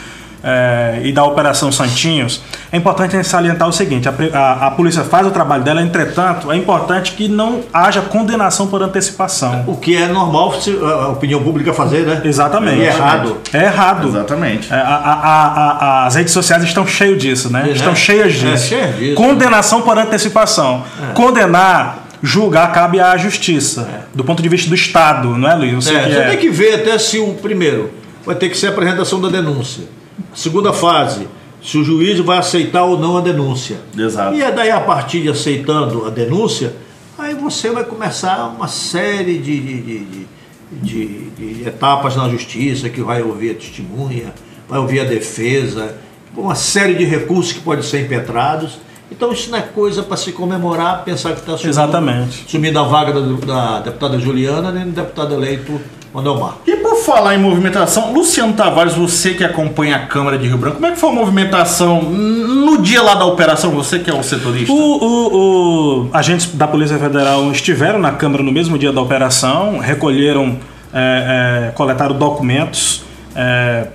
eh, 0.44 1.02
e 1.04 1.12
da 1.12 1.24
Operação 1.24 1.72
Santinhos, 1.72 2.42
é 2.72 2.78
importante 2.78 3.24
salientar 3.24 3.68
o 3.68 3.72
seguinte: 3.72 4.10
a, 4.10 4.14
a- 4.34 4.68
a 4.68 4.72
polícia 4.72 5.04
faz 5.04 5.28
o 5.28 5.32
trabalho 5.32 5.62
dela, 5.64 5.80
entretanto, 5.82 6.52
é 6.52 6.56
importante 6.56 7.12
que 7.12 7.28
não 7.28 7.62
haja 7.72 8.02
condenação 8.02 8.66
por 8.66 8.82
antecipação. 8.82 9.64
o 9.68 9.76
que 9.78 9.96
é 9.96 10.08
normal 10.08 10.56
a 11.04 11.08
opinião 11.10 11.44
pública 11.44 11.72
fazer, 11.74 12.04
né? 12.06 12.22
Exatamente. 12.26 12.80
E 12.80 12.86
é 12.86 12.88
errado. 12.88 13.38
É 13.54 13.64
errado. 13.64 14.08
Exatamente. 14.08 14.74
É, 14.74 14.76
a- 14.76 16.06
as 16.08 16.16
redes 16.16 16.34
sociais 16.34 16.64
estão 16.64 16.86
cheias 16.88 17.22
disso, 17.22 17.52
né? 17.54 17.66
É, 17.68 17.72
estão 17.74 17.90
né? 17.90 17.96
cheias 17.96 18.34
É, 18.34 18.52
disso. 18.52 18.68
cheias 18.70 18.96
disso. 18.98 19.16
Condenação 19.16 19.82
por 19.84 19.98
antecipação. 20.00 20.84
Condenar, 21.14 22.07
julgar, 22.24 22.72
cabe 22.74 23.00
à 23.00 23.16
justiça. 23.18 24.06
Do 24.14 24.24
ponto 24.24 24.42
de 24.42 24.50
vista 24.50 24.70
do 24.70 24.76
Estado, 24.76 25.30
não 25.38 25.50
é, 25.50 25.56
Luiz? 25.56 25.86
Sei 25.86 25.96
É, 25.96 26.04
que 26.04 26.12
você 26.12 26.20
é. 26.20 26.28
tem 26.30 26.38
que 26.38 26.50
ver 26.50 26.74
até 26.76 26.98
se 26.98 27.20
o 27.20 27.34
primeiro 27.36 27.92
vai 28.26 28.36
ter 28.36 28.50
que 28.50 28.58
ser 28.58 28.68
a 28.68 28.70
apresentação 28.70 29.22
da 29.22 29.30
denúncia. 29.30 29.86
A 30.34 30.36
segunda 30.36 30.74
fase, 30.74 31.28
se 31.64 31.78
o 31.78 31.84
juiz 31.84 32.20
vai 32.20 32.38
aceitar 32.38 32.84
ou 32.84 33.00
não 33.00 33.18
a 33.18 33.22
denúncia. 33.22 33.78
Exato. 33.98 34.36
E 34.36 34.42
é 34.42 34.52
daí 34.52 34.72
a 34.72 34.80
partir 34.80 35.22
de 35.22 35.30
aceitando 35.30 36.06
a 36.06 36.10
denúncia, 36.10 36.74
aí 37.18 37.34
você 37.36 37.70
vai 37.72 37.84
começar 37.84 38.48
uma 38.48 38.68
série 38.68 39.38
de, 39.38 39.60
de, 39.60 39.80
de- 39.82 40.28
de- 40.72 41.30
de 41.30 41.68
etapas 41.68 42.16
na 42.16 42.28
justiça, 42.30 42.90
que 42.90 43.02
vai 43.02 43.22
ouvir 43.22 43.52
a 43.52 43.54
testemunha, 43.54 44.34
vai 44.68 44.80
ouvir 44.80 45.00
a 45.00 45.04
defesa, 45.06 45.96
uma 46.36 46.56
série 46.56 46.94
de 46.96 47.06
recursos 47.06 47.54
que 47.54 47.60
podem 47.62 47.84
ser 47.84 48.02
impetrados. 48.02 48.80
Então 49.12 49.32
isso 49.32 49.50
não 49.50 49.58
é 49.58 49.62
coisa 49.62 50.04
para 50.04 50.18
se 50.18 50.32
comemorar, 50.34 51.04
pensar 51.06 51.32
que 51.34 51.40
está 51.40 51.54
assumindo, 51.54 51.70
Exatamente. 51.70 52.44
assumindo 52.48 52.78
a 52.80 52.84
vaga 52.84 53.14
da, 53.14 53.22
da 53.46 53.80
deputada 53.80 54.20
Juliana 54.20 54.72
nem 54.72 54.86
do 54.86 54.92
deputado 54.92 55.34
eleito 55.34 55.80
Manuel 56.14 56.56
E 56.66 56.76
por 56.78 56.96
falar 56.98 57.36
em 57.36 57.38
movimentação, 57.38 58.12
Luciano 58.14 58.54
Tavares, 58.54 58.94
você 58.96 59.34
que 59.34 59.44
acompanha 59.44 59.96
a 59.96 60.00
Câmara 60.08 60.38
de 60.38 60.48
Rio 60.48 60.58
Branco, 60.58 60.76
como 60.78 60.88
é 60.88 60.92
que 60.92 60.98
foi 61.00 61.10
a 61.10 61.14
movimentação 61.14 62.02
no 62.02 62.82
dia 62.82 63.02
lá 63.02 63.14
da 63.16 63.26
operação? 63.26 63.72
Você 63.72 64.00
que 64.00 64.10
é 64.10 64.14
o 64.14 64.24
setorista? 64.24 64.72
O, 64.74 64.76
o- 64.78 66.04
o- 66.06 66.10
agentes 66.14 66.54
da 66.56 66.68
Polícia 66.68 66.98
Federal 66.98 67.50
estiveram 67.52 68.00
na 68.00 68.12
Câmara 68.12 68.44
no 68.44 68.52
mesmo 68.52 68.78
dia 68.78 68.92
da 68.92 69.02
operação, 69.02 69.78
recolheram, 69.80 70.58
é, 70.94 71.68
é, 71.70 71.72
coletaram 71.72 72.16
documentos, 72.18 73.04
é, 73.36 73.88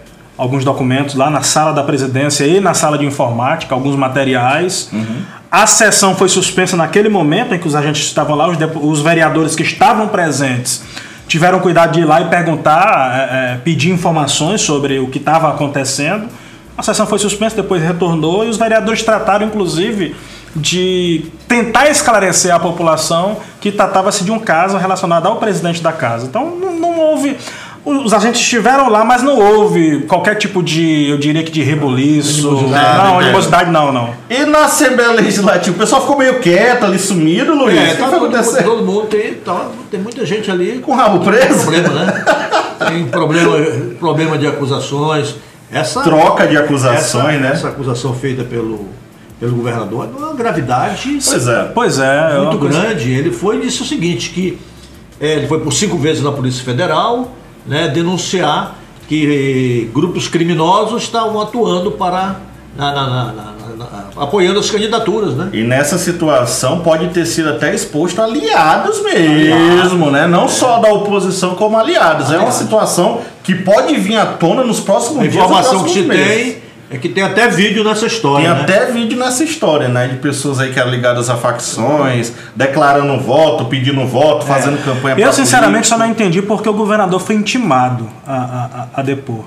alguns 0.43 0.65
documentos 0.65 1.15
lá 1.15 1.31
na 1.31 1.43
sala 1.43 1.73
da 1.73 1.85
presidência 1.85 2.45
e 2.45 2.59
na 2.59 2.75
sala 2.75 2.99
de 2.99 3.07
informática, 3.07 3.73
alguns 3.73 3.95
materiais. 3.95 4.91
A 5.49 5.67
sessão 5.69 6.17
foi 6.17 6.29
suspensa 6.29 6.77
naquele 6.77 7.09
momento 7.09 7.55
em 7.55 7.59
que 7.59 7.69
os 7.69 7.77
agentes 7.77 8.03
estavam 8.03 8.35
lá, 8.35 8.49
os, 8.49 8.59
os 8.83 9.01
vereadores 9.01 9.55
que 9.55 9.63
estavam 9.63 10.09
presentes 10.09 10.83
tiveram 11.29 11.61
cuidado 11.61 11.93
de 11.93 12.01
ir 12.01 12.05
lá 12.05 12.21
e 12.21 12.25
perguntar, 12.25 13.31
é, 13.31 13.53
é, 13.53 13.57
pedir 13.59 13.91
informações 13.91 14.61
sobre 14.61 14.99
o 14.99 15.07
que 15.07 15.19
estava 15.19 15.49
acontecendo. 15.49 16.27
A 16.77 16.83
sessão 16.83 17.07
foi 17.07 17.21
suspensa, 17.21 17.55
depois 17.55 17.81
retornou 17.81 18.45
e 18.45 18.49
os 18.49 18.57
vereadores 18.57 19.03
trataram, 19.03 19.47
inclusive, 19.47 20.17
de 20.57 21.27
tentar 21.47 21.89
esclarecer 21.89 22.53
à 22.53 22.59
população 22.59 23.39
que 23.61 23.71
tratava-se 23.71 24.25
de 24.25 24.33
um 24.33 24.39
caso 24.39 24.77
relacionado 24.77 25.27
ao 25.27 25.37
presidente 25.37 25.81
da 25.81 25.93
casa. 25.93 26.27
Então 26.27 26.57
não, 26.57 26.79
não 26.79 26.99
houve. 26.99 27.37
Os 27.85 28.15
agentes 28.15 28.41
estiveram 28.41 28.89
lá, 28.89 29.05
mas 29.05 29.25
não 29.25 29.37
houve 29.37 30.03
qualquer 30.03 30.37
tipo 30.37 30.62
de, 30.62 31.09
eu 31.11 31.19
diria 31.19 31.43
que 31.43 31.51
de 31.51 31.62
rebuliço. 31.65 32.49
Animosidade, 32.49 32.99
não, 32.99 33.19
né? 33.19 33.25
animosidade 33.25 33.71
não, 33.73 33.93
não. 33.93 34.15
E 34.31 34.45
na 34.45 34.67
Assembleia 34.67 35.11
Legislativa, 35.11 35.75
o 35.75 35.79
pessoal 35.81 36.01
ficou 36.03 36.17
meio 36.17 36.39
quieto 36.39 36.85
ali, 36.85 36.97
sumido, 36.97 37.53
Luiz. 37.55 37.77
É, 37.77 37.83
o 37.83 37.89
que 37.91 37.97
tá 38.31 38.43
foi 38.45 38.62
todo, 38.62 38.85
mundo 38.85 39.07
tem, 39.09 39.35
tá, 39.35 39.67
tem 39.91 39.99
muita 39.99 40.25
gente 40.25 40.49
ali 40.49 40.79
Com 40.79 40.93
o 40.93 40.95
rabo 40.95 41.25
preso? 41.25 41.62
problema, 41.62 41.89
né? 41.89 42.25
Tem 42.89 43.07
problema, 43.09 43.57
problema 43.99 44.39
de 44.39 44.47
acusações. 44.47 45.35
Essa, 45.71 46.03
Troca 46.03 46.47
de 46.47 46.57
acusações, 46.57 47.35
essa, 47.35 47.39
né? 47.41 47.51
Essa 47.53 47.69
acusação 47.69 48.15
feita 48.15 48.45
pelo, 48.45 48.87
pelo 49.41 49.57
governador 49.57 50.09
é 50.15 50.17
uma 50.19 50.35
gravidade 50.35 51.19
Pois 51.25 51.49
é. 51.49 51.71
Pois 51.75 51.99
é. 51.99 52.31
é 52.37 52.39
muito 52.39 52.59
coisa- 52.59 52.81
grande. 52.81 53.11
Ele 53.11 53.33
foi 53.33 53.57
e 53.57 53.61
disse 53.62 53.83
o 53.83 53.85
seguinte, 53.85 54.31
que 54.31 54.57
é, 55.21 55.33
ele 55.33 55.49
foi 55.49 55.59
por 55.61 55.73
cinco 55.73 55.97
vezes 55.97 56.23
na 56.23 56.31
Polícia 56.31 56.62
Federal 56.65 57.33
né, 57.66 57.88
denunciar 57.88 58.76
que 59.09 59.90
grupos 59.95 60.28
criminosos 60.28 61.02
estavam 61.02 61.40
atuando 61.40 61.92
para 61.92 62.37
na- 62.76 62.92
na- 62.92 63.07
na- 63.33 63.52
apoiando 64.16 64.59
as 64.61 64.71
candidaturas, 64.71 65.35
né? 65.35 65.49
E 65.52 65.62
nessa 65.62 65.99
situação 65.99 66.81
pode 66.81 67.09
ter 67.09 67.26
sido 67.26 67.50
até 67.50 67.75
exposto 67.75 68.21
aliados 68.23 69.02
mesmo, 69.02 70.11
né? 70.11 70.26
Não 70.26 70.49
só 70.49 70.78
da 70.78 70.92
oposição 70.92 71.54
como 71.54 71.76
aliados. 71.78 72.26
É 72.26 72.28
uma 72.31 72.37
Aliados. 72.37 72.54
situação 72.54 73.21
que 73.42 73.54
pode 73.54 73.97
vir 73.97 74.16
à 74.16 74.26
tona 74.26 74.62
nos 74.64 74.81
próximos 74.81 75.19
A 75.19 75.23
dias. 75.28 75.35
informação 75.35 75.85
que 75.85 75.90
se 75.90 76.02
tem 76.04 76.62
é 76.97 76.99
que 76.99 77.09
tem 77.09 77.23
até 77.23 77.49
vídeo 77.49 77.83
nessa 77.85 78.07
história. 78.07 78.47
Tem 78.47 78.55
né? 78.55 78.63
até 78.63 78.93
vídeo 78.93 79.19
nessa 79.19 79.43
história, 79.45 79.89
né? 79.89 80.09
De 80.09 80.17
pessoas 80.17 80.61
aí 80.61 80.73
que 80.73 80.79
eram 80.79 80.91
ligadas 80.91 81.31
a 81.31 81.37
facções, 81.37 82.33
declarando 82.55 83.19
voto, 83.21 83.65
pedindo 83.67 84.07
voto, 84.07 84.45
fazendo 84.47 84.83
campanha 84.85 85.17
Eu, 85.19 85.33
sinceramente, 85.33 85.87
só 85.87 85.97
não 85.99 86.07
entendi 86.07 86.43
porque 86.43 86.69
o 86.69 86.73
governador 86.75 87.21
foi 87.21 87.35
intimado 87.37 88.09
a, 88.27 88.35
a- 88.35 88.87
a 89.01 89.03
depor. 89.03 89.45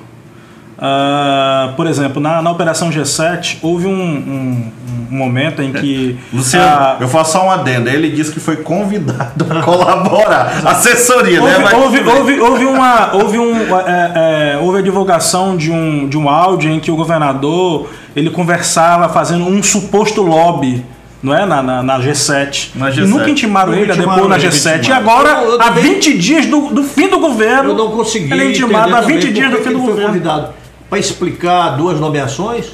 Ah, 0.78 1.74
por 1.78 1.88
exemplo, 1.88 2.22
na, 2.22 2.42
na 2.42 2.52
Operação 2.52 2.90
G7, 2.90 3.58
houve 3.62 3.88
um, 3.88 3.92
um- 3.92 4.72
um 5.12 5.16
momento 5.18 5.62
em 5.62 5.72
que. 5.72 6.18
Luciano, 6.34 6.66
a- 6.68 6.98
eu 7.00 7.08
faço 7.08 7.34
só 7.34 7.46
um 7.46 7.52
adendo. 7.52 7.90
Ele 7.90 8.10
disse 8.10 8.32
que 8.32 8.40
foi 8.40 8.58
convidado 8.58 9.46
a 9.50 9.62
colaborar. 9.62 10.62
Assessoria, 10.66 11.40
né? 11.42 11.54
Houve, 11.56 11.64
Mas- 11.64 11.74
houve, 11.74 12.00
houve, 12.10 12.40
houve 12.42 12.66
uma, 12.66 13.14
houve, 13.16 13.38
um, 13.40 13.56
é, 13.56 14.56
é, 14.56 14.60
houve 14.62 14.80
a 14.80 14.82
divulgação 14.82 15.56
de 15.56 15.72
um, 15.72 16.08
de 16.10 16.18
um 16.18 16.28
áudio 16.30 16.70
em 16.72 16.80
que 16.80 16.92
o 16.92 16.96
governador 16.96 17.90
ele 18.16 18.30
conversava 18.30 19.08
fazendo 19.10 19.46
um 19.48 19.62
suposto 19.64 20.22
lobby 20.22 20.84
não 21.24 21.34
é? 21.36 21.44
Na, 21.44 21.64
na, 21.64 21.82
na 21.82 22.00
G7. 22.00 22.70
Na 22.76 22.92
E 22.92 22.94
G7. 22.94 23.06
nunca 23.08 23.28
intimaram 23.32 23.74
ele 23.74 23.92
a 23.92 23.96
intimaram 23.96 24.24
depor 24.24 24.30
na 24.30 24.38
ele, 24.38 24.48
G7. 24.48 24.88
E 24.90 24.92
agora, 24.92 25.30
Eu- 25.42 25.54
eu 25.54 25.62
há 25.62 25.66
também- 25.66 25.84
20 25.96 26.16
dias 26.20 26.46
do, 26.46 26.68
do 26.68 26.84
fim 26.84 27.08
do 27.08 27.18
governo, 27.20 27.72
Eu 27.72 27.76
não 27.76 27.90
consegui 27.90 28.32
ele 28.32 28.44
é 28.44 28.50
intimado 28.52 28.96
há 28.96 29.02
20 29.02 29.20
também 29.22 29.34
dias 29.34 29.50
do 29.52 29.58
fim 29.58 29.72
do 29.72 29.80
governo. 29.80 30.08
convidado 30.08 30.50
para 30.90 31.00
explicar 31.00 31.72
duas 31.78 32.00
nomeações. 32.00 32.66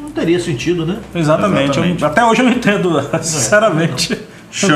Não 0.00 0.10
teria 0.10 0.38
sentido, 0.40 0.84
né? 0.86 0.98
Exatamente. 1.14 1.78
eu- 1.78 1.84
Exatamente. 1.84 2.04
até 2.04 2.24
hoje 2.24 2.40
eu 2.40 2.44
não 2.46 2.52
entendo, 2.52 3.08
sinceramente. 3.22 4.12
Eu 4.12 4.18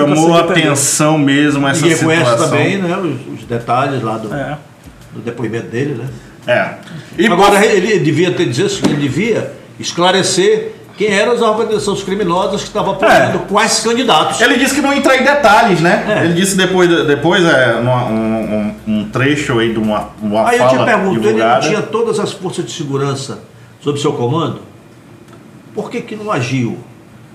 não 0.06 0.14
Chamou 0.16 0.37
atenção 0.37 1.16
mesmo 1.16 1.66
essa 1.66 1.80
Ninguém 1.80 1.97
situação. 1.97 2.25
conhece 2.25 2.50
também 2.50 2.76
né, 2.78 2.97
os, 2.97 3.40
os 3.40 3.44
detalhes 3.47 4.02
lá 4.02 4.18
do, 4.18 4.32
É. 4.35 4.59
do 5.14 5.21
depoimento 5.21 5.68
dele, 5.68 5.94
né? 5.94 6.09
É. 6.47 6.75
E 7.18 7.26
Agora, 7.26 7.52
por- 7.59 7.64
ele 7.64 7.99
devia 8.00 8.32
ter 8.32 8.47
dizer 8.49 8.71
ele 8.85 8.97
devia 8.97 9.52
esclarecer 9.80 10.73
quem 10.96 11.08
eram 11.12 11.32
as 11.32 11.40
organizações 11.40 12.02
criminosas 12.02 12.61
que 12.62 12.68
estavam 12.68 12.92
apoiando 12.92 13.38
É. 13.38 13.42
quais 13.49 13.80
candidatos. 13.80 14.40
Ele 14.40 14.56
disse 14.56 14.75
que 14.75 14.80
não 14.80 14.92
entra 14.92 15.16
em 15.16 15.25
detalhes, 15.25 15.80
né? 15.80 16.04
É. 16.20 16.25
Ele 16.25 16.34
disse 16.34 16.56
depois, 16.56 16.88
depois 17.06 17.44
é, 17.44 17.75
numa- 17.80 18.04
um, 18.06 18.75
um- 18.87 19.08
trecho 19.11 19.58
aí 19.58 19.72
de 19.72 19.78
uma, 19.78 20.08
uma 20.20 20.49
Aí 20.49 20.58
eu 20.58 20.64
fala 20.66 20.78
te 20.78 20.84
pergunto, 20.84 21.11
ele 21.16 21.20
divulgada. 21.20 21.66
tinha 21.66 21.82
todas 21.82 22.18
as 22.20 22.32
forças 22.32 22.64
de 22.64 22.72
segurança 22.72 23.40
sob 23.80 23.99
seu 24.00 24.12
comando? 24.12 24.61
Por 25.75 25.90
que, 25.90 26.00
que 26.02 26.14
não 26.14 26.30
agiu? 26.30 26.78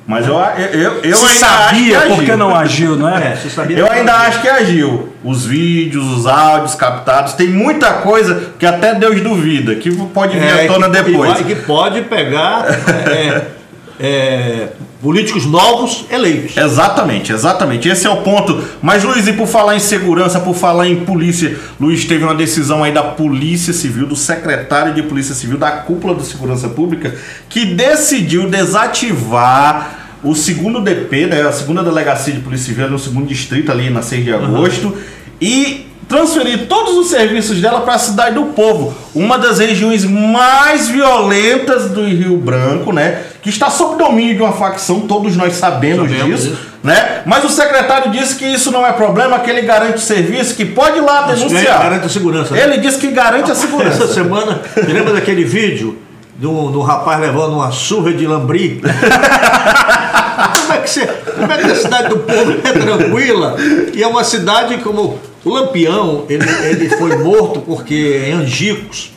Mas 0.08 0.26
eu, 0.26 0.36
eu, 0.36 0.66
eu, 0.80 0.92
eu 1.04 1.18
ainda 1.18 1.28
sabia 1.36 1.98
acho 1.98 2.08
que 2.08 2.14
por 2.16 2.24
que 2.24 2.32
agiu. 2.32 2.38
não 2.38 2.56
agiu, 2.56 2.96
não 2.96 3.10
É, 3.10 3.34
é? 3.34 3.50
sabia 3.50 3.78
Eu 3.78 3.88
que- 3.88 3.92
ainda 3.94 4.14
acho 4.14 4.42
que 4.42 4.48
agiu. 4.48 5.14
Os 5.24 5.46
vídeos, 5.46 6.06
os 6.20 6.26
áudios 6.26 6.76
captados, 6.76 7.34
tem 7.34 7.50
muita 7.50 7.92
coisa 7.96 8.52
que 8.58 8.66
até 8.66 8.96
Deus 8.96 9.20
duvida, 9.20 9.76
que 9.76 9.92
pode 10.14 10.40
vir 10.40 10.46
É, 10.48 10.64
à 10.66 10.68
tona 10.74 10.90
que, 10.90 11.04
depois. 11.04 11.32
e 11.32 11.34
vai- 11.34 11.44
que 11.44 11.56
pode 11.56 12.02
pegar 12.04 12.66
é, 13.06 13.42
é, 14.00 14.70
políticos 15.02 15.46
novos 15.46 16.06
eleitos. 16.12 16.56
Exatamente, 16.56 17.32
exatamente. 17.32 17.90
Esse 17.90 18.08
é 18.08 18.10
o 18.10 18.18
ponto. 18.18 18.64
Mas, 18.82 19.04
Luiz, 19.04 19.28
e 19.28 19.34
por 19.34 19.48
falar 19.48 19.76
em 19.76 19.80
segurança, 19.80 20.40
por 20.40 20.56
falar 20.56 20.88
em 20.88 20.98
polícia, 20.98 21.58
Luiz 21.80 22.06
teve 22.06 22.24
uma 22.24 22.36
decisão 22.36 22.84
aí 22.84 22.92
da 22.92 23.04
Polícia 23.04 23.74
Civil, 23.74 24.06
do 24.06 24.16
secretário 24.16 24.94
de 24.94 25.04
Polícia 25.04 25.34
Civil, 25.34 25.58
da 25.58 25.72
cúpula 25.72 26.16
de 26.16 26.26
segurança 26.26 26.70
pública, 26.70 27.16
que 27.50 27.66
decidiu 27.66 28.50
desativar 28.50 30.06
o 30.24 30.36
segundo 30.36 30.82
DP, 30.82 31.28
né, 31.28 31.42
a 31.42 31.52
segunda 31.52 31.84
delegacia 31.84 32.34
de 32.34 32.40
polícia 32.40 32.74
civil 32.74 32.90
no 32.90 32.98
segundo 32.98 33.28
distrito 33.28 33.72
ali 33.72 33.90
na 33.90 34.02
6 34.02 34.26
de 34.26 34.34
agosto 34.34 34.98
e 35.40 35.87
transferir 36.08 36.68
todos 36.68 36.96
os 36.96 37.08
serviços 37.08 37.60
dela 37.60 37.82
para 37.82 37.96
a 37.96 38.00
cidade 38.00 38.36
do 38.36 38.46
povo, 38.48 38.96
uma 39.14 39.38
das 39.38 39.60
regiões 39.60 40.06
mais 40.06 40.88
violentas 40.88 41.90
do 41.90 42.06
Rio 42.06 42.38
Branco, 42.38 42.94
né, 42.94 43.24
que 43.42 43.50
está 43.50 43.70
sob 43.70 43.98
domínio 43.98 44.36
de 44.36 44.42
uma 44.42 44.54
facção, 44.54 45.02
todos 45.02 45.36
nós 45.36 45.54
sabemos, 45.56 46.10
Sabemos 46.10 46.42
disso, 46.42 46.50
disso. 46.56 46.68
né? 46.84 47.22
Mas 47.26 47.44
o 47.44 47.50
secretário 47.50 48.12
disse 48.12 48.36
que 48.36 48.46
isso 48.46 48.72
não 48.72 48.86
é 48.86 48.94
problema, 48.94 49.40
que 49.40 49.50
ele 49.50 49.62
garante 49.64 49.96
o 49.98 50.00
serviço, 50.02 50.56
que 50.56 50.64
pode 50.66 50.98
ir 50.98 51.02
lá 51.02 51.24
denunciar. 51.24 51.84
Garante 51.84 52.06
a 52.06 52.10
segurança. 52.10 52.54
né? 52.54 52.64
Ele 52.64 52.78
disse 52.78 52.98
que 53.00 53.08
garante 53.12 53.50
a 53.50 53.54
Essa 53.54 53.62
segurança. 53.68 54.08
semana, 54.08 54.62
me 54.78 54.94
lembra 54.94 55.14
daquele 55.14 55.44
vídeo 55.44 55.98
do, 56.38 56.70
do 56.72 56.82
rapaz 56.82 57.20
levando 57.20 57.54
uma 57.54 57.72
surra 57.72 58.14
de 58.14 58.26
lambri? 58.28 58.80
como, 60.68 60.74
é 60.74 60.78
que 60.80 60.90
você, 60.90 61.06
como 61.06 61.52
é 61.52 61.58
que 61.58 61.72
a 61.72 61.76
cidade 61.76 62.10
do 62.10 62.18
povo 62.20 62.52
é 62.64 62.72
tranquila? 62.72 63.56
E 63.94 64.02
é 64.04 64.08
uma 64.08 64.24
cidade 64.24 64.78
como 64.78 65.20
o 65.48 65.54
Lampião, 65.54 66.26
ele, 66.30 66.46
ele 66.66 66.90
foi 66.90 67.16
morto 67.18 67.62
porque 67.62 68.26
em 68.28 68.34
Angicos 68.34 69.12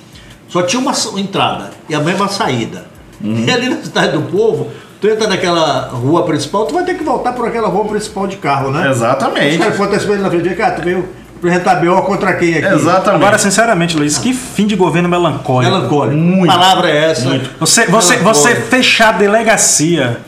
só 0.48 0.62
tinha 0.62 0.80
uma 0.80 0.92
entrada 1.18 1.70
e 1.88 1.94
a 1.94 2.00
mesma 2.00 2.28
saída. 2.28 2.86
E 3.22 3.50
ali 3.50 3.68
na 3.68 3.82
cidade 3.82 4.12
do 4.12 4.22
povo, 4.22 4.68
tu 5.00 5.06
entra 5.06 5.28
naquela 5.28 5.88
rua 5.88 6.24
principal, 6.24 6.64
tu 6.64 6.74
vai 6.74 6.84
ter 6.84 6.94
que 6.94 7.04
voltar 7.04 7.32
por 7.32 7.46
aquela 7.46 7.68
rua 7.68 7.84
principal 7.84 8.26
de 8.26 8.36
carro, 8.36 8.70
né? 8.70 8.88
Os 8.90 8.96
Exatamente. 8.96 9.58
caras 9.58 9.76
foram 9.76 9.92
até 9.92 10.16
na 10.16 10.30
frente, 10.30 10.54
cara, 10.54 10.74
tu 10.74 10.82
veio 10.82 11.08
apresentar 11.36 11.76
BO 11.76 12.02
contra 12.02 12.34
quem 12.34 12.56
aqui? 12.56 12.74
Exatamente. 12.74 13.22
Agora, 13.22 13.38
sinceramente, 13.38 13.96
Luiz, 13.96 14.18
que 14.18 14.32
fim 14.32 14.66
de 14.66 14.76
governo 14.76 15.08
melancólico. 15.08 15.72
Melancólico. 15.74 16.16
Muito. 16.16 16.50
A 16.50 16.54
palavra 16.54 16.90
é 16.90 17.10
essa. 17.10 17.28
Você, 17.58 17.86
você, 17.86 18.16
você 18.16 18.48
Melancólico. 18.48 18.62
fechar 18.68 19.08
a 19.14 19.18
delegacia. 19.18 20.18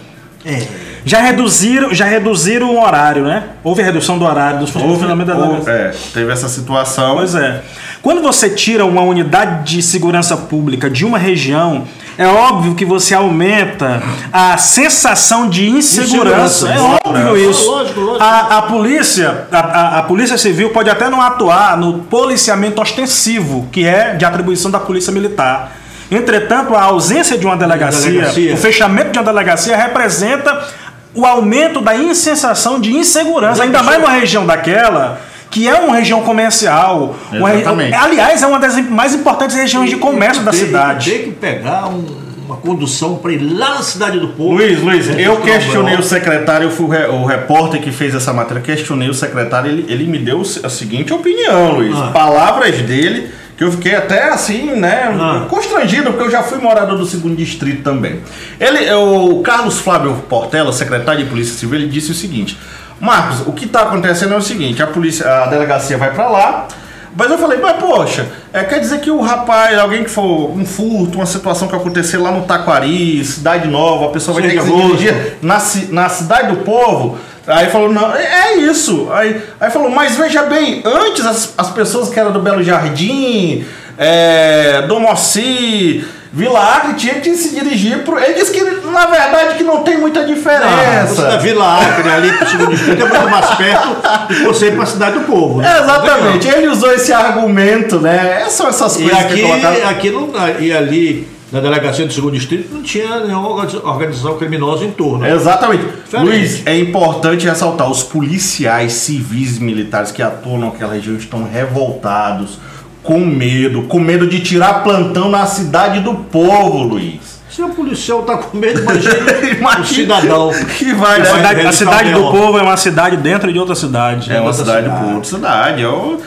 É. 0.44 0.91
Já 1.04 1.20
reduziram, 1.20 1.92
já 1.92 2.04
reduziram 2.04 2.70
o 2.74 2.82
horário, 2.82 3.24
né? 3.24 3.44
Houve 3.64 3.82
redução 3.82 4.18
do 4.18 4.24
horário 4.24 4.60
dos 4.60 4.74
Houve, 4.74 4.88
funcionamento 4.88 5.30
da 5.32 5.36
houve- 5.36 5.68
é, 5.70 5.92
teve 6.14 6.30
essa 6.32 6.48
situação. 6.48 7.16
Pois 7.16 7.34
é. 7.34 7.60
Quando 8.00 8.20
você 8.22 8.50
tira 8.50 8.84
uma 8.84 9.02
unidade 9.02 9.64
de 9.76 9.82
segurança 9.82 10.36
pública 10.36 10.90
de 10.90 11.04
uma 11.04 11.18
região, 11.18 11.84
é 12.18 12.26
óbvio 12.26 12.74
que 12.74 12.84
você 12.84 13.14
aumenta 13.14 14.02
a 14.32 14.56
sensação 14.58 15.48
de 15.48 15.68
insegurança. 15.68 16.66
Insegurança, 16.66 16.68
é 16.72 17.08
óbvio 17.08 17.36
é. 17.36 17.50
isso. 17.50 17.70
Lógico, 17.70 18.00
lógico. 18.00 18.22
A, 18.24 18.58
a 18.58 18.62
polícia, 18.62 19.44
a, 19.52 19.58
a- 19.58 19.98
a 19.98 20.02
polícia 20.02 20.36
civil 20.38 20.70
pode 20.70 20.90
até 20.90 21.08
não 21.08 21.20
atuar 21.20 21.76
no 21.76 22.00
policiamento 22.00 22.80
ostensivo, 22.80 23.68
que 23.72 23.84
é 23.86 24.14
de 24.14 24.24
atribuição 24.24 24.70
da 24.70 24.78
polícia 24.80 25.12
militar. 25.12 25.72
Entretanto, 26.10 26.74
a 26.74 26.82
ausência 26.82 27.38
de 27.38 27.46
uma 27.46 27.56
delegacia, 27.56 28.10
Delegacia. 28.10 28.52
o 28.52 28.56
fechamento 28.58 29.12
de 29.12 29.18
uma 29.18 29.24
delegacia 29.24 29.74
representa 29.74 30.68
o 31.14 31.26
aumento 31.26 31.80
da 31.80 31.94
insensação 31.96 32.80
de 32.80 32.92
insegurança, 32.94 33.62
ainda 33.62 33.82
mais 33.82 34.00
numa 34.00 34.12
região 34.12 34.46
daquela 34.46 35.20
que 35.50 35.68
é 35.68 35.74
uma 35.74 35.96
região 35.96 36.22
comercial. 36.22 37.14
uma 37.30 37.54
Exatamente. 37.54 37.94
aliás, 37.94 38.42
é 38.42 38.46
uma 38.46 38.58
das 38.58 38.76
mais 38.88 39.12
importantes 39.14 39.54
regiões 39.54 39.90
de 39.90 39.96
comércio 39.96 40.42
da 40.42 40.52
cidade. 40.52 41.10
Tem 41.10 41.22
que 41.24 41.30
pegar 41.32 41.88
um- 41.88 42.22
uma 42.46 42.56
condução 42.56 43.16
para 43.16 43.32
ir 43.32 43.38
lá 43.38 43.74
na 43.76 43.82
cidade 43.82 44.18
do 44.18 44.28
povo. 44.28 44.54
Luiz, 44.54 44.80
Luiz, 44.80 45.08
eu 45.18 45.36
questionei 45.42 45.96
o 45.96 46.02
secretário, 46.02 46.66
eu 46.66 46.70
fui 46.70 46.86
o 46.86 47.24
repórter 47.24 47.80
que 47.82 47.92
fez 47.92 48.14
essa 48.14 48.32
matéria, 48.32 48.62
questionei 48.62 49.08
o 49.10 49.14
secretário, 49.14 49.70
ele, 49.70 49.84
ele 49.88 50.04
me 50.06 50.18
deu 50.18 50.42
a 50.64 50.68
seguinte 50.70 51.12
opinião, 51.12 51.72
Luiz. 51.72 51.94
Ah. 51.96 52.10
Palavras 52.12 52.78
dele, 52.80 53.30
que 53.62 53.68
eu 53.68 53.72
fiquei 53.72 53.94
até 53.94 54.28
assim, 54.28 54.72
né, 54.72 55.16
Ah. 55.18 55.46
constrangido, 55.48 56.10
porque 56.10 56.24
eu 56.24 56.30
já 56.30 56.42
fui 56.42 56.58
morador 56.58 56.98
do 56.98 57.06
segundo 57.06 57.36
distrito 57.36 57.82
também. 57.84 58.20
Ele, 58.58 58.92
o 58.92 59.40
Carlos 59.42 59.78
Flávio 59.78 60.14
Portela, 60.28 60.72
secretário 60.72 61.22
de 61.22 61.30
Polícia 61.30 61.54
Civil, 61.54 61.78
ele 61.78 61.88
disse 61.88 62.10
o 62.10 62.14
seguinte: 62.14 62.58
Marcos, 63.00 63.46
o 63.46 63.52
que 63.52 63.66
está 63.66 63.82
acontecendo 63.82 64.34
é 64.34 64.36
o 64.36 64.42
seguinte, 64.42 64.82
a 64.82 64.86
polícia, 64.88 65.28
a 65.44 65.46
delegacia 65.46 65.96
vai 65.96 66.12
para 66.12 66.28
lá. 66.28 66.66
Mas 67.14 67.30
eu 67.30 67.38
falei, 67.38 67.58
mas 67.58 67.76
poxa, 67.76 68.26
é, 68.52 68.64
quer 68.64 68.80
dizer 68.80 69.00
que 69.00 69.10
o 69.10 69.20
rapaz, 69.20 69.78
alguém 69.78 70.02
que 70.02 70.10
for 70.10 70.50
um 70.50 70.64
furto, 70.64 71.18
uma 71.18 71.26
situação 71.26 71.68
que 71.68 71.76
acontecer 71.76 72.16
lá 72.16 72.30
no 72.30 72.42
Taquari, 72.42 73.22
Cidade 73.24 73.68
Nova, 73.68 74.06
a 74.06 74.08
pessoa 74.08 74.40
vai 74.40 74.48
ter 74.48 74.56
que 74.56 74.64
se 74.64 74.72
dirigir 74.72 75.36
na, 75.42 75.60
na 75.90 76.08
cidade 76.08 76.56
do 76.56 76.64
povo. 76.64 77.18
Aí 77.46 77.68
falou, 77.70 77.92
não, 77.92 78.14
é 78.14 78.42
é 78.52 78.56
isso. 78.58 79.08
Aí, 79.12 79.42
aí 79.60 79.70
falou, 79.70 79.90
mas 79.90 80.16
veja 80.16 80.44
bem, 80.44 80.82
antes 80.84 81.26
as, 81.26 81.54
as 81.58 81.70
pessoas 81.70 82.08
que 82.08 82.18
eram 82.18 82.32
do 82.32 82.40
Belo 82.40 82.62
Jardim, 82.62 83.64
é, 83.98 84.82
do 84.82 84.98
Moci, 85.00 86.04
Vila 86.32 86.76
Acre, 86.76 86.94
tinha 86.94 87.14
que 87.16 87.34
se 87.36 87.54
dirigir 87.54 88.04
pro. 88.04 88.18
Ele 88.18 88.32
disse 88.34 88.52
que, 88.52 88.62
na 88.90 89.04
verdade, 89.06 89.54
que 89.58 89.62
não 89.62 89.82
tem 89.82 89.98
muita 89.98 90.20
Ah, 90.20 90.22
você 90.26 90.28
da 90.28 90.34
diferença. 90.34 91.38
Vila 91.38 91.78
Acre 91.78 92.08
ali 92.10 92.32
para 92.32 92.46
o 92.46 92.50
segundo 92.50 92.70
distrito 92.70 93.04
é 93.04 93.08
muito 93.08 93.30
mais 93.30 93.50
perto 93.54 93.96
de 94.28 94.42
você 94.44 94.66
ir 94.68 94.72
para 94.74 94.82
a 94.82 94.86
cidade 94.86 95.18
do 95.18 95.24
povo. 95.26 95.60
né? 95.60 95.76
É, 95.76 95.82
exatamente, 95.82 96.48
ele 96.48 96.68
usou 96.68 96.90
esse 96.92 97.12
argumento, 97.12 98.00
né? 98.00 98.46
São 98.48 98.66
essas 98.68 98.96
E 98.98 99.02
coisas 99.02 99.18
aqui, 99.20 99.34
que 99.34 99.42
colocaram. 99.42 99.88
aqui 99.88 100.10
não, 100.10 100.30
e 100.58 100.72
ali 100.72 101.28
na 101.52 101.60
delegacia 101.60 102.06
do 102.06 102.12
segundo 102.14 102.32
distrito 102.32 102.72
não 102.74 102.82
tinha 102.82 103.20
nenhuma 103.20 103.50
organiza- 103.50 103.84
organização 103.86 104.38
criminosa 104.38 104.86
em 104.86 104.90
torno. 104.90 105.26
Exatamente. 105.26 105.84
Diferente. 106.02 106.26
Luiz, 106.28 106.62
é 106.66 106.78
importante 106.78 107.46
ressaltar: 107.46 107.90
os 107.90 108.02
policiais 108.02 108.94
civis 108.94 109.58
e 109.58 109.62
militares 109.62 110.10
que 110.10 110.22
atuam 110.22 110.58
naquela 110.58 110.94
região 110.94 111.14
estão 111.14 111.44
revoltados, 111.44 112.58
com 113.02 113.20
medo, 113.20 113.82
com 113.82 113.98
medo 113.98 114.26
de 114.26 114.40
tirar 114.40 114.82
plantão 114.84 115.28
na 115.28 115.44
cidade 115.46 116.00
do 116.00 116.14
povo, 116.14 116.78
Luiz. 116.84 117.32
Se 117.50 117.60
o 117.62 117.68
policial 117.68 118.22
tá 118.22 118.38
com 118.38 118.56
medo, 118.56 118.80
imagina 118.80 119.76
o 119.80 119.84
cidadão. 119.84 120.50
que 120.78 120.94
vai, 120.94 121.20
A 121.20 121.24
cidade, 121.26 121.60
a 121.66 121.72
cidade 121.72 122.12
do 122.12 122.30
povo 122.30 122.58
é 122.58 122.62
uma 122.62 122.76
cidade 122.78 123.16
dentro 123.18 123.52
de 123.52 123.58
outra 123.58 123.74
cidade. 123.74 124.32
É 124.32 124.36
uma 124.40 124.46
outra 124.48 124.64
cidade 124.64 124.84
cidade. 124.86 125.04
por 125.04 125.14
outra 125.14 125.30
cidade. 125.30 125.82
É, 125.82 125.88
o- 125.88 126.18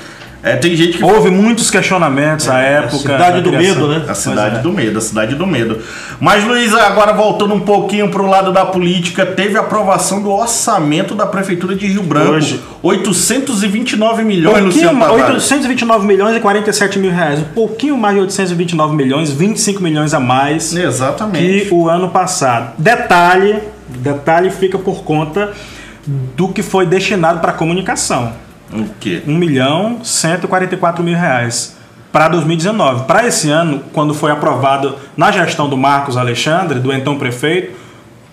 é, 0.45 0.55
tem 0.55 0.75
gente 0.75 0.99
que 0.99 1.03
Houve 1.03 1.31
muitos 1.31 1.71
questionamentos 1.71 2.47
à 2.47 2.59
época. 2.59 2.97
cidade 2.99 3.41
da 3.41 3.49
do 3.49 3.51
medo, 3.51 3.87
né? 3.87 4.05
A 4.07 4.13
cidade 4.13 4.57
é. 4.57 4.59
do 4.59 4.71
medo, 4.71 4.99
a 4.99 5.01
cidade 5.01 5.33
do 5.33 5.47
medo. 5.47 5.79
Mas, 6.19 6.43
Luiz, 6.43 6.71
agora 6.71 7.13
voltando 7.13 7.55
um 7.55 7.61
pouquinho 7.61 8.09
para 8.11 8.21
o 8.21 8.27
lado 8.27 8.53
da 8.53 8.63
política, 8.63 9.25
teve 9.25 9.57
aprovação 9.57 10.21
do 10.21 10.29
orçamento 10.29 11.15
da 11.15 11.25
Prefeitura 11.25 11.75
de 11.75 11.87
Rio 11.87 12.03
Branco. 12.03 12.33
Hoje. 12.33 12.61
829 12.83 14.23
milhões, 14.23 14.59
Pouquinho, 14.59 14.71
Luciano 14.71 14.99
Tavares. 14.99 15.51
829 15.51 16.05
milhões 16.05 16.37
e 16.37 16.39
47 16.39 16.99
mil 16.99 17.09
reais. 17.09 17.39
Um 17.39 17.43
pouquinho 17.45 17.97
mais 17.97 18.13
de 18.13 18.21
829 18.21 18.95
milhões, 18.95 19.31
25 19.31 19.81
milhões 19.81 20.13
a 20.13 20.19
mais 20.19 20.75
Exatamente. 20.75 21.65
que 21.65 21.73
o 21.73 21.89
ano 21.89 22.09
passado. 22.09 22.73
Detalhe, 22.77 23.63
detalhe 23.89 24.51
fica 24.51 24.77
por 24.77 25.03
conta 25.03 25.53
do 26.05 26.49
que 26.49 26.61
foi 26.61 26.85
destinado 26.85 27.39
para 27.39 27.51
comunicação. 27.51 28.44
O 28.73 28.85
quê? 28.99 29.21
1 29.27 29.35
milhão 29.35 29.99
144 30.03 31.03
mil 31.03 31.17
reais 31.17 31.75
para 32.11 32.27
2019. 32.29 33.03
Para 33.05 33.27
esse 33.27 33.49
ano, 33.49 33.81
quando 33.93 34.13
foi 34.13 34.31
aprovado 34.31 34.95
na 35.17 35.31
gestão 35.31 35.67
do 35.69 35.77
Marcos 35.77 36.17
Alexandre, 36.17 36.79
do 36.79 36.91
então 36.93 37.17
prefeito, 37.17 37.73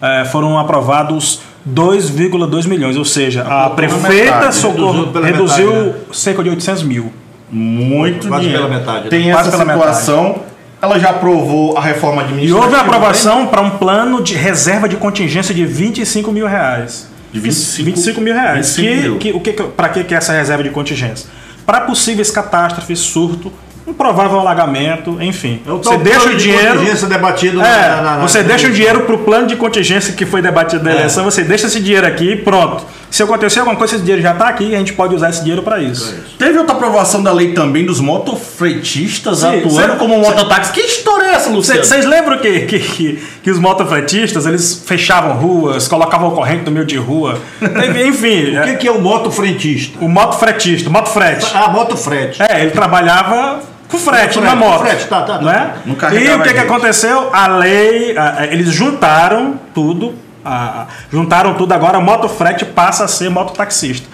eh, 0.01 0.25
foram 0.27 0.59
aprovados 0.59 1.40
2,2 1.64 2.66
milhões, 2.66 2.97
ou 2.97 3.05
seja, 3.05 3.42
a 3.42 3.71
Pela 3.71 3.71
prefeita 3.71 4.35
metade, 4.37 4.55
socorro, 4.57 5.12
reduziu 5.23 5.71
metade, 5.73 5.88
né? 5.90 5.95
cerca 6.12 6.42
de 6.42 6.51
800 6.51 6.83
mil. 6.83 7.12
Muito 7.51 8.29
Quase 8.29 8.45
dinheiro. 8.45 8.66
pela 8.66 8.79
metade, 8.79 9.05
né? 9.05 9.11
Tem 9.11 9.31
Quase 9.31 9.49
essa 9.49 9.59
pela 9.59 9.73
situação. 9.75 10.37
Ela 10.81 10.99
já 10.99 11.11
aprovou 11.11 11.77
a 11.79 11.81
reforma 11.81 12.23
E 12.23 12.25
administrativa. 12.25 12.64
houve 12.64 12.75
a 12.75 12.81
aprovação 12.81 13.47
para 13.47 13.61
um 13.61 13.71
plano 13.71 14.21
de 14.21 14.35
reserva 14.35 14.88
de 14.88 14.97
contingência 14.97 15.55
de 15.55 15.64
25 15.64 16.33
mil 16.33 16.47
reais. 16.47 17.09
De 17.33 17.40
25 17.40 17.85
25 17.87 18.21
mil 18.21 18.35
reais. 18.35 18.77
25 18.77 18.83
que, 18.83 19.01
mil. 19.03 19.18
que, 19.18 19.33
o 19.33 19.40
que, 19.40 19.53
para 19.75 19.88
que, 19.88 20.14
é 20.14 20.16
essa 20.18 20.33
reserva 20.33 20.62
de 20.62 20.71
contingência? 20.71 21.29
Para 21.64 21.81
possíveis 21.83 22.31
catástrofes, 22.31 22.99
surto, 22.99 23.51
um 23.87 23.92
provável 23.92 24.38
alagamento, 24.38 25.16
enfim. 25.21 25.61
Você 25.64 25.97
deixa 25.97 26.27
o 26.29 26.31
de 26.37 26.42
dinheiro. 26.45 26.75
contingência 26.79 27.09
debatido 27.09 27.61
É, 27.61 27.88
na- 27.88 28.03
na- 28.03 28.18
você 28.18 28.42
deixa 28.42 28.68
o 28.68 28.73
dinheiro 28.73 29.01
para 29.01 29.14
o 29.14 29.18
plano 29.18 29.47
de 29.47 29.57
contingência 29.57 30.12
que 30.14 30.27
foi 30.27 30.42
debatido 30.42 30.85
na 30.85 30.90
É. 30.90 30.95
eleição, 30.95 31.25
você 31.25 31.42
deixa 31.42 31.66
esse 31.66 31.81
dinheiro 31.81 32.07
aqui 32.07 32.33
e 32.33 32.37
pronto. 32.37 32.85
Se 33.12 33.22
acontecer 33.22 33.61
alguma 33.61 33.77
coisa, 33.77 33.94
esse 33.94 34.03
dinheiro 34.03 34.22
já 34.22 34.33
está 34.33 34.48
aqui 34.48 34.64
e 34.70 34.75
a 34.75 34.79
gente 34.79 34.94
pode 34.94 35.14
usar 35.14 35.29
esse 35.29 35.40
dinheiro 35.42 35.62
para 35.62 35.79
isso. 35.81 36.14
Teve 36.38 36.59
outra 36.59 36.75
aprovação 36.75 37.22
da 37.22 37.31
lei 37.31 37.53
também 37.53 37.85
dos 37.85 38.01
motofretistas 38.01 39.38
Sim, 39.40 39.59
atuando 39.59 39.92
cê- 39.92 39.98
como 39.98 40.18
mototáxi. 40.18 40.72
Que 40.72 40.81
história 40.81 41.27
é 41.27 41.35
essa, 41.35 41.51
Luciano? 41.51 41.85
Vocês 41.85 42.05
lembram 42.07 42.38
que, 42.38 42.61
que, 42.61 42.79
que, 42.79 43.22
que 43.42 43.51
os 43.51 43.59
motofretistas 43.59 44.46
eles 44.46 44.83
fechavam 44.87 45.35
ruas, 45.37 45.87
colocavam 45.88 46.31
corrente 46.31 46.64
no 46.64 46.72
meio 46.72 46.87
de 46.87 46.96
rua? 46.96 47.38
Teve- 47.61 48.07
Enfim, 48.09 48.57
O 48.59 48.62
que, 48.64 48.77
que 48.77 48.88
é 48.88 48.90
o 48.90 49.01
motofrentista? 49.01 49.98
o 50.03 50.09
motofretista, 50.09 50.88
o 50.88 50.92
motofrete. 50.92 51.46
Ah, 51.55 51.68
motofrete. 51.68 52.42
É, 52.42 52.62
ele 52.62 52.70
trabalhava 52.70 53.61
com 53.88 53.98
frete, 53.98 54.40
na 54.40 54.57
moto. 54.57 54.79
com 54.79 54.85
frete, 54.87 55.05
tá, 55.07 55.20
tá, 55.22 55.38
tá. 55.38 55.44
né? 55.44 55.75
Não 55.85 55.94
E 55.94 56.29
o 56.35 56.42
que, 56.42 56.55
que 56.55 56.61
aconteceu? 56.61 57.29
A 57.33 57.46
lei, 57.46 58.16
a- 58.16 58.37
a- 58.38 58.46
eles 58.46 58.70
juntaram 58.70 59.61
tudo, 59.75 60.14
a- 60.45 60.87
juntaram 61.11 61.55
tudo, 61.55 61.73
agora 61.73 62.01
motofrete 62.01 62.65
passa 62.65 63.05
a 63.05 63.09
ser 63.09 63.31
mototaxista. 63.31 64.07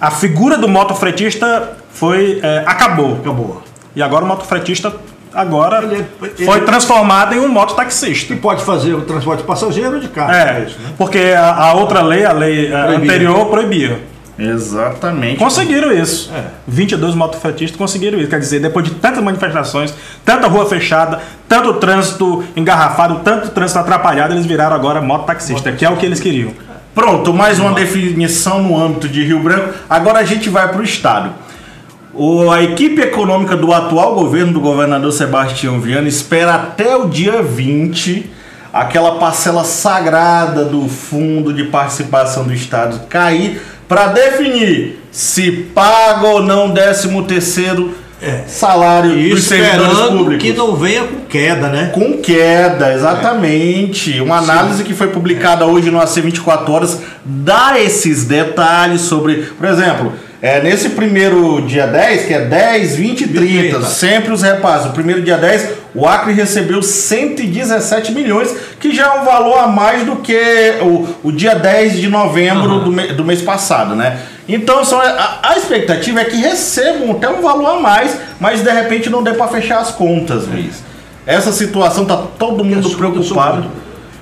A 0.00 0.10
figura 0.10 0.58
do 0.58 0.68
motofretista 0.68 1.76
foi, 1.90 2.40
é, 2.42 2.62
acabou. 2.66 3.14
Acabou. 3.20 3.62
E 3.94 4.02
agora 4.02 4.24
o 4.24 4.28
motofretista 4.28 4.92
agora 5.32 5.82
Ele- 5.82 6.04
ele- 6.22 6.44
foi 6.46 6.60
transformada 6.62 7.34
em 7.34 7.38
um 7.40 7.48
mototaxista. 7.48 8.34
Que 8.34 8.40
pode 8.40 8.62
fazer 8.64 8.94
o 8.94 9.02
transporte 9.02 9.42
passageiro 9.42 9.98
de 10.00 10.08
carro. 10.08 10.32
É, 10.32 10.64
isso, 10.66 10.78
né? 10.80 10.90
porque 10.98 11.18
a, 11.36 11.54
a 11.54 11.72
outra 11.74 12.02
lei, 12.02 12.24
a 12.24 12.32
lei 12.32 12.68
Proibia. 12.70 12.96
anterior, 12.96 13.46
proibia. 13.46 14.00
Exatamente. 14.38 15.36
Conseguiram 15.38 15.90
isso. 15.92 16.30
É. 16.34 16.44
22 16.68 17.14
motofretistas 17.14 17.76
conseguiram 17.76 18.18
isso. 18.18 18.28
Quer 18.28 18.38
dizer, 18.38 18.60
depois 18.60 18.84
de 18.84 18.92
tantas 18.94 19.22
manifestações, 19.22 19.94
tanta 20.24 20.46
rua 20.46 20.66
fechada, 20.66 21.20
tanto 21.48 21.74
trânsito 21.74 22.44
engarrafado, 22.56 23.20
tanto 23.24 23.50
trânsito 23.50 23.78
atrapalhado, 23.78 24.34
eles 24.34 24.46
viraram 24.46 24.74
agora 24.74 25.00
mototaxista, 25.00 25.72
que 25.72 25.84
é 25.84 25.90
o 25.90 25.96
que 25.96 26.04
eles 26.06 26.20
queriam. 26.20 26.52
Pronto, 26.94 27.32
mais 27.32 27.58
uma 27.60 27.72
definição 27.72 28.62
no 28.62 28.80
âmbito 28.80 29.08
de 29.08 29.22
Rio 29.22 29.40
Branco. 29.40 29.74
Agora 29.88 30.20
a 30.20 30.24
gente 30.24 30.48
vai 30.48 30.68
para 30.68 30.80
o 30.80 30.82
Estado. 30.84 31.30
O- 32.14 32.50
a 32.50 32.62
equipe 32.62 33.00
econômica 33.02 33.54
do 33.54 33.72
atual 33.74 34.14
governo 34.14 34.54
do 34.54 34.60
governador 34.60 35.12
Sebastião 35.12 35.78
Viana 35.80 36.08
espera 36.08 36.54
até 36.54 36.96
o 36.96 37.06
dia 37.08 37.42
20 37.42 38.30
aquela 38.72 39.12
parcela 39.16 39.64
sagrada 39.64 40.64
do 40.64 40.88
fundo 40.88 41.52
de 41.52 41.64
participação 41.64 42.44
do 42.44 42.54
Estado 42.54 43.00
cair 43.08 43.60
para 43.86 44.06
definir 44.08 45.02
se 45.12 45.50
paga 45.74 46.26
ou 46.26 46.42
não 46.42 46.72
13 46.72 47.22
terceiro 47.22 47.94
salário 48.46 49.12
E 49.16 49.32
esperando 49.32 50.18
públicos. 50.18 50.42
que 50.42 50.52
não 50.52 50.74
venha 50.74 51.04
com 51.04 51.20
queda, 51.26 51.68
né? 51.68 51.90
Com 51.92 52.18
queda, 52.18 52.92
exatamente. 52.94 54.20
Uma 54.20 54.38
análise 54.38 54.82
que 54.84 54.94
foi 54.94 55.08
publicada 55.08 55.66
hoje 55.66 55.90
no 55.90 56.00
AC 56.00 56.16
24 56.20 56.72
Horas 56.72 57.02
dá 57.24 57.78
esses 57.78 58.24
detalhes 58.24 59.02
sobre, 59.02 59.36
por 59.58 59.68
exemplo, 59.68 60.12
é, 60.46 60.62
nesse 60.62 60.90
primeiro 60.90 61.60
dia 61.62 61.86
10, 61.86 62.26
que 62.26 62.34
é 62.34 62.40
10, 62.40 62.96
20 62.96 63.20
e 63.22 63.28
30, 63.28 63.68
30. 63.78 63.82
sempre 63.86 64.32
os 64.32 64.42
repasses. 64.42 64.86
O 64.86 64.92
primeiro 64.92 65.22
dia 65.22 65.36
10, 65.36 65.70
o 65.94 66.06
Acre 66.06 66.32
recebeu 66.32 66.82
117 66.82 68.12
milhões, 68.12 68.54
que 68.78 68.94
já 68.94 69.06
é 69.14 69.20
um 69.20 69.24
valor 69.24 69.58
a 69.58 69.66
mais 69.66 70.04
do 70.04 70.16
que 70.16 70.74
o, 70.82 71.08
o 71.28 71.32
dia 71.32 71.54
10 71.54 71.98
de 71.98 72.08
novembro 72.08 72.80
do, 72.80 72.92
me- 72.92 73.08
do 73.08 73.24
mês 73.24 73.42
passado, 73.42 73.94
né? 73.96 74.18
Então 74.48 74.84
só, 74.84 75.00
a, 75.00 75.40
a 75.42 75.56
expectativa 75.56 76.20
é 76.20 76.24
que 76.24 76.36
recebam 76.36 77.10
até 77.12 77.28
um 77.28 77.42
valor 77.42 77.78
a 77.78 77.80
mais, 77.80 78.16
mas 78.38 78.62
de 78.62 78.70
repente 78.70 79.10
não 79.10 79.22
dê 79.22 79.32
para 79.34 79.48
fechar 79.48 79.80
as 79.80 79.90
contas, 79.90 80.46
Luiz. 80.46 80.84
Essa 81.26 81.50
situação 81.50 82.04
tá 82.04 82.16
todo 82.38 82.62
mundo 82.64 82.88
preocupado. 82.90 83.66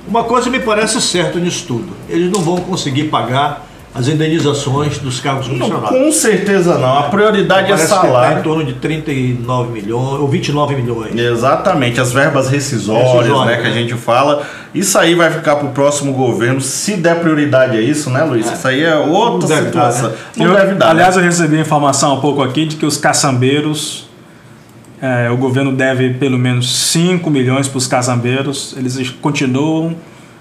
Uma 0.08 0.24
coisa 0.24 0.48
me 0.48 0.58
parece 0.60 1.00
certa 1.02 1.38
nisso 1.38 1.64
tudo. 1.66 1.94
Eles 2.08 2.30
não 2.30 2.40
vão 2.40 2.56
conseguir 2.56 3.04
pagar 3.04 3.66
as 3.94 4.09
indenizações 4.09 4.98
dos 4.98 5.20
cargos 5.20 5.46
comissionados. 5.46 5.88
com 5.90 6.11
certeza 6.11 6.76
não. 6.78 6.98
A 6.98 7.02
prioridade 7.04 7.66
é 7.66 7.76
Parece 7.76 7.87
que 7.87 7.92
está 7.94 8.07
em 8.07 8.11
salário. 8.11 8.42
torno 8.42 8.64
de 8.64 8.72
39 8.74 9.70
milhões 9.72 10.20
ou 10.20 10.26
29 10.26 10.74
milhões. 10.74 11.14
Exatamente, 11.16 12.00
as 12.00 12.12
verbas 12.12 12.48
rescisórias, 12.48 13.12
Rescisórias, 13.12 13.46
né, 13.46 13.62
que 13.62 13.66
a 13.68 13.70
né? 13.70 13.74
gente 13.80 13.94
fala. 13.94 14.42
Isso 14.74 14.98
aí 14.98 15.14
vai 15.14 15.30
ficar 15.30 15.54
pro 15.57 15.68
próximo 15.68 16.12
governo, 16.12 16.61
se 16.61 16.96
der 16.96 17.20
prioridade 17.20 17.76
a 17.76 17.80
isso, 17.80 18.11
né, 18.11 18.24
Luiz? 18.24 18.50
Isso 18.50 18.66
aí 18.66 18.83
é 18.83 18.96
outra 18.96 19.48
Não 19.48 19.57
deve 19.62 19.70
dar, 19.70 19.92
situação. 19.92 20.11
né? 20.11 20.16
Não 20.37 20.46
Eu- 20.46 20.54
deve 20.54 20.74
dar. 20.74 20.90
aliás, 20.90 21.14
né? 21.14 21.22
eu 21.22 21.26
recebi 21.26 21.61
informação 21.61 22.14
há 22.14 22.16
pouco 22.20 22.42
aqui 22.42 22.66
de 22.66 22.74
que 22.74 22.85
os 22.85 22.96
caçambeiros, 22.96 24.09
é, 25.00 25.30
o 25.30 25.37
governo 25.37 25.70
deve 25.70 26.14
pelo 26.14 26.37
menos 26.38 26.74
5 26.90 27.30
milhões 27.30 27.68
para 27.68 27.78
os 27.78 27.87
caçambeiros. 27.87 28.74
Eles 28.76 29.11
continuam. 29.20 29.94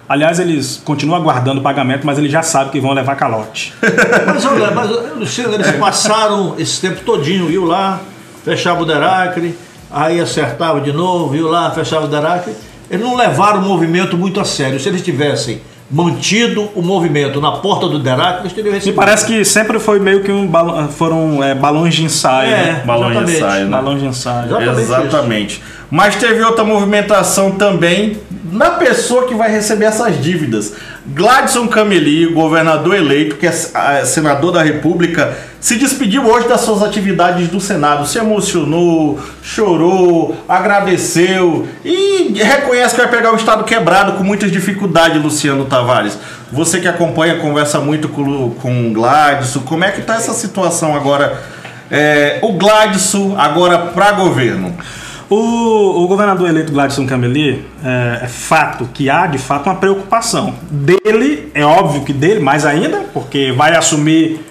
Aliás, 0.07 0.39
eles 0.39 0.81
continuam 0.83 1.19
aguardando 1.19 1.59
o 1.59 1.63
pagamento, 1.63 2.05
mas 2.05 2.17
eles 2.17 2.31
já 2.31 2.41
sabem 2.41 2.71
que 2.71 2.79
vão 2.79 2.91
levar 2.91 3.15
calote. 3.15 3.73
Mas, 4.27 4.45
olha, 4.45 4.71
mas 4.71 4.89
Luciano, 5.15 5.53
eles 5.53 5.71
passaram 5.71 6.55
esse 6.57 6.81
tempo 6.81 7.01
todinho, 7.05 7.47
viu 7.47 7.63
lá, 7.65 8.01
fechava 8.43 8.81
o 8.81 8.85
Deracre, 8.85 9.57
aí 9.89 10.19
acertava 10.19 10.81
de 10.81 10.91
novo, 10.91 11.29
viu 11.29 11.47
lá, 11.47 11.71
fechava 11.71 12.05
o 12.05 12.07
Deracre. 12.07 12.53
Eles 12.89 13.03
não 13.03 13.15
levaram 13.15 13.59
o 13.59 13.63
movimento 13.63 14.17
muito 14.17 14.39
a 14.39 14.45
sério. 14.45 14.79
Se 14.79 14.89
eles 14.89 15.01
tivessem 15.01 15.61
mantido 15.89 16.69
o 16.75 16.81
movimento 16.81 17.39
na 17.39 17.53
porta 17.53 17.87
do 17.87 17.99
Deracre, 17.99 18.41
eles 18.41 18.53
teriam 18.53 18.73
recebido. 18.73 18.95
parece 18.95 19.25
que 19.25 19.45
sempre 19.45 19.79
foi 19.79 19.99
meio 19.99 20.21
que 20.23 20.31
um 20.31 20.47
balão, 20.47 20.89
foram 20.89 21.43
é, 21.43 21.55
balões 21.55 21.93
de 21.95 22.03
ensaio. 22.03 22.49
É, 22.49 22.63
né? 22.63 22.83
Balão 22.85 23.11
de 23.11 23.31
ensaio, 23.31 23.65
né? 23.65 23.71
Balão 23.71 23.97
de 23.97 24.05
ensaio. 24.05 24.45
Exatamente 24.47 24.81
Exatamente. 24.81 25.63
Mas 25.89 26.15
teve 26.15 26.41
outra 26.43 26.63
movimentação 26.63 27.51
também 27.51 28.17
na 28.53 28.69
pessoa 28.71 29.27
que 29.27 29.33
vai 29.33 29.51
receber 29.51 29.85
essas 29.85 30.21
dívidas. 30.21 30.73
Gladson 31.07 31.67
Cameli, 31.67 32.27
governador 32.27 32.95
eleito, 32.95 33.35
que 33.35 33.47
é 33.47 33.53
ah, 33.73 34.05
senador 34.05 34.51
da 34.51 34.61
República, 34.61 35.35
se 35.59 35.75
despediu 35.75 36.25
hoje 36.25 36.47
das 36.47 36.61
suas 36.61 36.83
atividades 36.83 37.47
do 37.47 37.59
Senado. 37.59 38.05
Se 38.05 38.19
emocionou, 38.19 39.19
chorou, 39.41 40.37
agradeceu 40.47 41.67
e 41.83 42.33
reconhece 42.35 42.93
que 42.93 43.01
vai 43.01 43.09
pegar 43.09 43.33
o 43.33 43.35
Estado 43.35 43.63
quebrado 43.63 44.13
com 44.13 44.23
muitas 44.23 44.51
dificuldades, 44.51 45.21
Luciano 45.21 45.65
Tavares. 45.65 46.17
Você 46.51 46.79
que 46.79 46.87
acompanha, 46.87 47.39
conversa 47.39 47.79
muito 47.79 48.07
com, 48.07 48.51
com 48.51 48.87
o 48.87 48.93
Gladson, 48.93 49.61
como 49.61 49.83
é 49.83 49.91
que 49.91 50.01
está 50.01 50.15
essa 50.15 50.33
situação 50.33 50.95
agora? 50.95 51.41
É, 51.89 52.37
o 52.43 52.53
Gladson 52.53 53.35
agora 53.37 53.79
para 53.79 54.11
governo. 54.11 54.75
O, 55.33 56.03
o 56.03 56.07
governador 56.07 56.47
eleito 56.47 56.71
Gladson 56.71 57.07
Cameli, 57.07 57.65
é, 57.83 58.19
é 58.23 58.27
fato 58.27 58.87
que 58.93 59.09
há 59.09 59.25
de 59.25 59.37
fato 59.39 59.67
uma 59.67 59.75
preocupação. 59.75 60.53
Dele, 60.69 61.51
é 61.55 61.65
óbvio 61.65 62.03
que 62.03 62.13
dele, 62.13 62.39
mais 62.39 62.65
ainda, 62.65 63.05
porque 63.13 63.51
vai 63.51 63.75
assumir 63.75 64.45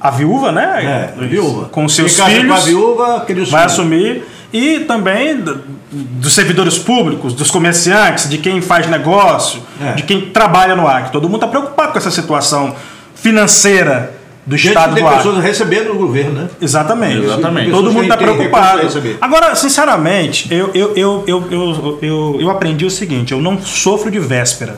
a 0.00 0.10
viúva, 0.10 0.50
né? 0.50 1.12
É, 1.18 1.26
viúva. 1.26 1.66
Com 1.70 1.88
seus 1.88 2.16
Quem 2.16 2.26
filhos. 2.26 2.46
Com 2.48 2.54
a 2.54 2.60
viúva, 2.64 3.06
vai 3.18 3.26
filhos. 3.26 3.54
assumir. 3.54 4.24
E 4.52 4.80
também 4.80 5.36
do- 5.36 5.60
dos 5.90 6.32
servidores 6.32 6.78
públicos, 6.78 7.32
dos 7.34 7.50
comerciantes, 7.50 8.28
de 8.28 8.38
quem 8.38 8.60
faz 8.60 8.86
negócio, 8.88 9.60
É. 9.80 9.92
de 9.92 10.02
quem 10.04 10.20
trabalha 10.30 10.74
no 10.76 10.86
Acre. 10.86 11.10
Todo 11.12 11.24
mundo 11.28 11.36
está 11.36 11.48
preocupado 11.48 11.92
com 11.92 11.98
essa 11.98 12.10
situação 12.10 12.74
financeira 13.14 14.12
do 14.46 14.56
Gente, 14.56 14.68
Estado 14.68 14.94
tem 14.94 15.02
do 15.02 15.08
Acre. 15.08 15.22
pessoas 15.22 15.42
recebendo 15.42 15.92
o 15.92 15.94
governo, 15.96 16.32
né? 16.42 16.48
Exatamente. 16.60 17.24
Exatamente. 17.24 17.70
Todo 17.70 17.90
mundo 17.90 18.02
está 18.02 18.16
preocupado. 18.16 18.82
Agora, 19.20 19.54
sinceramente, 19.54 20.52
eu, 20.52 20.70
eu, 20.74 20.92
eu, 20.94 21.24
eu, 21.26 21.44
eu, 21.50 21.98
eu, 22.02 22.36
eu 22.40 22.50
aprendi 22.50 22.84
o 22.84 22.90
seguinte: 22.90 23.32
eu 23.32 23.40
não 23.40 23.60
sofro 23.60 24.10
de 24.10 24.18
véspera. 24.18 24.76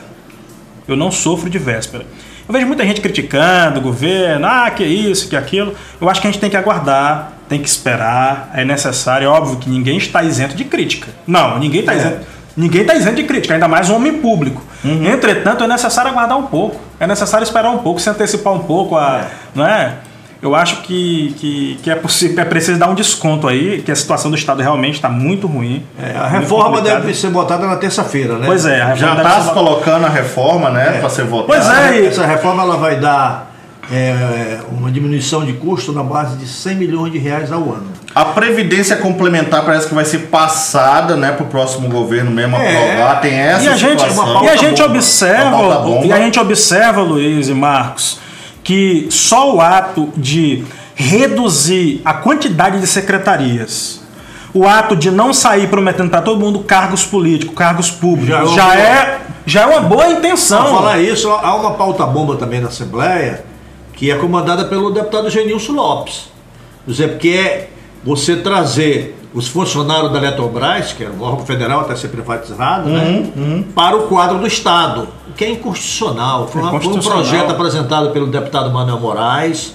Eu 0.87 0.95
não 0.95 1.11
sofro 1.11 1.49
de 1.49 1.57
véspera. 1.59 2.05
Eu 2.47 2.53
vejo 2.53 2.65
muita 2.65 2.85
gente 2.85 3.01
criticando 3.01 3.79
o 3.79 3.83
governo, 3.83 4.47
ah, 4.47 4.71
que 4.71 4.85
isso, 4.85 5.27
que 5.27 5.35
aquilo. 5.35 5.73
Eu 5.99 6.09
acho 6.09 6.21
que 6.21 6.27
a 6.27 6.31
gente 6.31 6.39
tem 6.39 6.49
que 6.49 6.55
aguardar, 6.55 7.33
tem 7.49 7.59
que 7.61 7.67
esperar, 7.67 8.51
é 8.53 8.63
necessário. 8.63 9.25
É 9.25 9.27
óbvio 9.27 9.57
que 9.57 9.69
ninguém 9.69 9.97
está 9.97 10.23
isento 10.23 10.55
de 10.55 10.63
crítica. 10.63 11.09
Não, 11.27 11.59
ninguém 11.59 11.81
está 11.81 11.93
É. 11.93 11.97
isento. 11.97 12.36
Ninguém 12.57 12.81
está 12.81 12.95
isento 12.95 13.17
de 13.17 13.23
crítica, 13.23 13.53
ainda 13.53 13.67
mais 13.67 13.87
um 13.87 13.95
homem 13.95 14.13
público. 14.13 14.63
Entretanto, 14.83 15.63
é 15.63 15.67
necessário 15.67 16.09
aguardar 16.09 16.39
um 16.39 16.47
pouco. 16.47 16.81
É 16.99 17.05
necessário 17.05 17.43
esperar 17.43 17.69
um 17.69 17.77
pouco, 17.77 18.01
se 18.01 18.09
antecipar 18.09 18.51
um 18.51 18.59
pouco. 18.59 18.97
A, 18.97 19.27
é? 19.55 19.93
Eu 20.41 20.55
acho 20.55 20.81
que, 20.81 21.35
que, 21.37 21.79
que 21.83 21.89
é, 21.89 21.95
possível, 21.95 22.39
é 22.39 22.45
preciso 22.45 22.79
dar 22.79 22.87
um 22.87 22.95
desconto 22.95 23.47
aí, 23.47 23.81
que 23.81 23.91
a 23.91 23.95
situação 23.95 24.29
do 24.29 24.37
Estado 24.37 24.61
realmente 24.61 24.95
está 24.95 25.09
muito 25.09 25.47
ruim. 25.47 25.85
É, 25.99 26.17
a 26.17 26.27
reforma 26.27 26.81
deve 26.81 27.13
ser 27.13 27.29
botada 27.29 27.65
na 27.67 27.75
terça-feira, 27.75 28.37
né? 28.37 28.45
Pois 28.45 28.65
é, 28.65 28.81
a 28.81 28.95
Já 28.95 29.15
está 29.15 29.41
se 29.41 29.51
colocando 29.51 30.05
a 30.05 30.09
reforma, 30.09 30.69
né, 30.69 30.99
para 30.99 31.09
ser 31.09 31.25
votada. 31.25 31.47
Pois 31.47 31.67
é, 31.69 32.05
essa 32.05 32.25
reforma 32.25 32.63
ela 32.63 32.77
vai 32.77 32.99
dar 32.99 33.51
é, 33.91 34.59
uma 34.71 34.91
diminuição 34.91 35.45
de 35.45 35.53
custo 35.53 35.91
na 35.93 36.03
base 36.03 36.35
de 36.37 36.47
100 36.47 36.75
milhões 36.75 37.11
de 37.11 37.17
reais 37.17 37.51
ao 37.51 37.61
ano. 37.61 37.87
A 38.13 38.25
previdência 38.25 38.95
complementar 38.97 39.63
parece 39.63 39.87
que 39.87 39.93
vai 39.95 40.03
ser 40.05 40.19
passada, 40.27 41.15
né, 41.15 41.31
para 41.31 41.43
o 41.43 41.47
próximo 41.47 41.87
governo 41.89 42.31
mesmo 42.31 42.55
É. 42.57 42.93
aprovar. 42.93 43.21
Tem 43.21 43.33
essa 43.33 43.63
E 43.63 43.67
a 43.69 43.75
gente, 43.77 44.01
e 44.01 44.05
a 44.49 44.57
gente 44.57 44.79
bomba. 44.83 44.97
Observa, 44.97 46.05
e 46.05 46.11
a 46.11 46.17
gente 46.19 46.39
observa, 46.39 47.01
Luiz 47.01 47.47
e 47.47 47.53
Marcos, 47.53 48.19
que 48.63 49.07
só 49.09 49.55
o 49.55 49.61
ato 49.61 50.09
de 50.17 50.63
reduzir 50.95 52.01
a 52.03 52.13
quantidade 52.13 52.79
de 52.79 52.87
secretarias, 52.87 54.01
o 54.53 54.67
ato 54.67 54.95
de 54.95 55.11
não 55.11 55.31
sair 55.33 55.67
prometendo 55.67 56.09
para 56.09 56.21
todo 56.21 56.39
mundo 56.39 56.59
cargos 56.59 57.05
políticos, 57.05 57.55
cargos 57.55 57.91
públicos, 57.91 58.29
Já 58.29 58.37
é 58.39 58.41
uma 58.43 58.55
já, 58.55 58.63
boa- 58.65 58.75
é, 58.75 59.19
já 59.45 59.61
é 59.61 59.65
uma 59.67 59.81
boa 59.81 60.03
Para 60.05 60.11
intenção. 60.13 60.65
falar 60.73 60.97
isso, 60.99 61.29
há 61.29 61.55
uma 61.55 61.71
pauta 61.75 62.05
bomba 62.05 62.35
também 62.35 62.59
na 62.59 62.67
Assembleia, 62.69 63.45
que 63.97 64.09
é 64.09 64.15
comandada 64.15 64.63
pelo 64.65 64.91
deputado 64.91 65.29
Genilson 65.29 65.73
Lopes. 65.73 66.29
Dizer, 66.87 67.09
porque 67.09 67.29
é 67.29 67.69
você 68.05 68.37
trazer 68.37 69.15
os 69.33 69.47
funcionários 69.49 70.11
da 70.13 70.19
Eletrobras, 70.19 70.93
que 70.93 71.03
é 71.03 71.09
um 71.09 71.21
órgão 71.21 71.45
federal 71.45 71.81
até 71.81 71.95
ser 71.95 72.07
privatizado, 72.07 72.87
Uhum, 72.87 73.31
né, 73.35 73.63
para 73.75 73.97
o 73.97 74.03
quadro 74.07 74.39
do 74.39 74.47
Estado, 74.47 75.09
o 75.29 75.33
que 75.33 75.43
é 75.43 75.49
inconstitucional. 75.49 76.47
Foi, 76.47 76.61
uma- 76.61 76.79
foi 76.79 76.93
um 76.93 76.99
projeto 76.99 77.51
apresentado 77.51 78.11
pelo 78.11 78.27
deputado 78.27 78.71
Manuel 78.71 78.99
Moraes. 78.99 79.73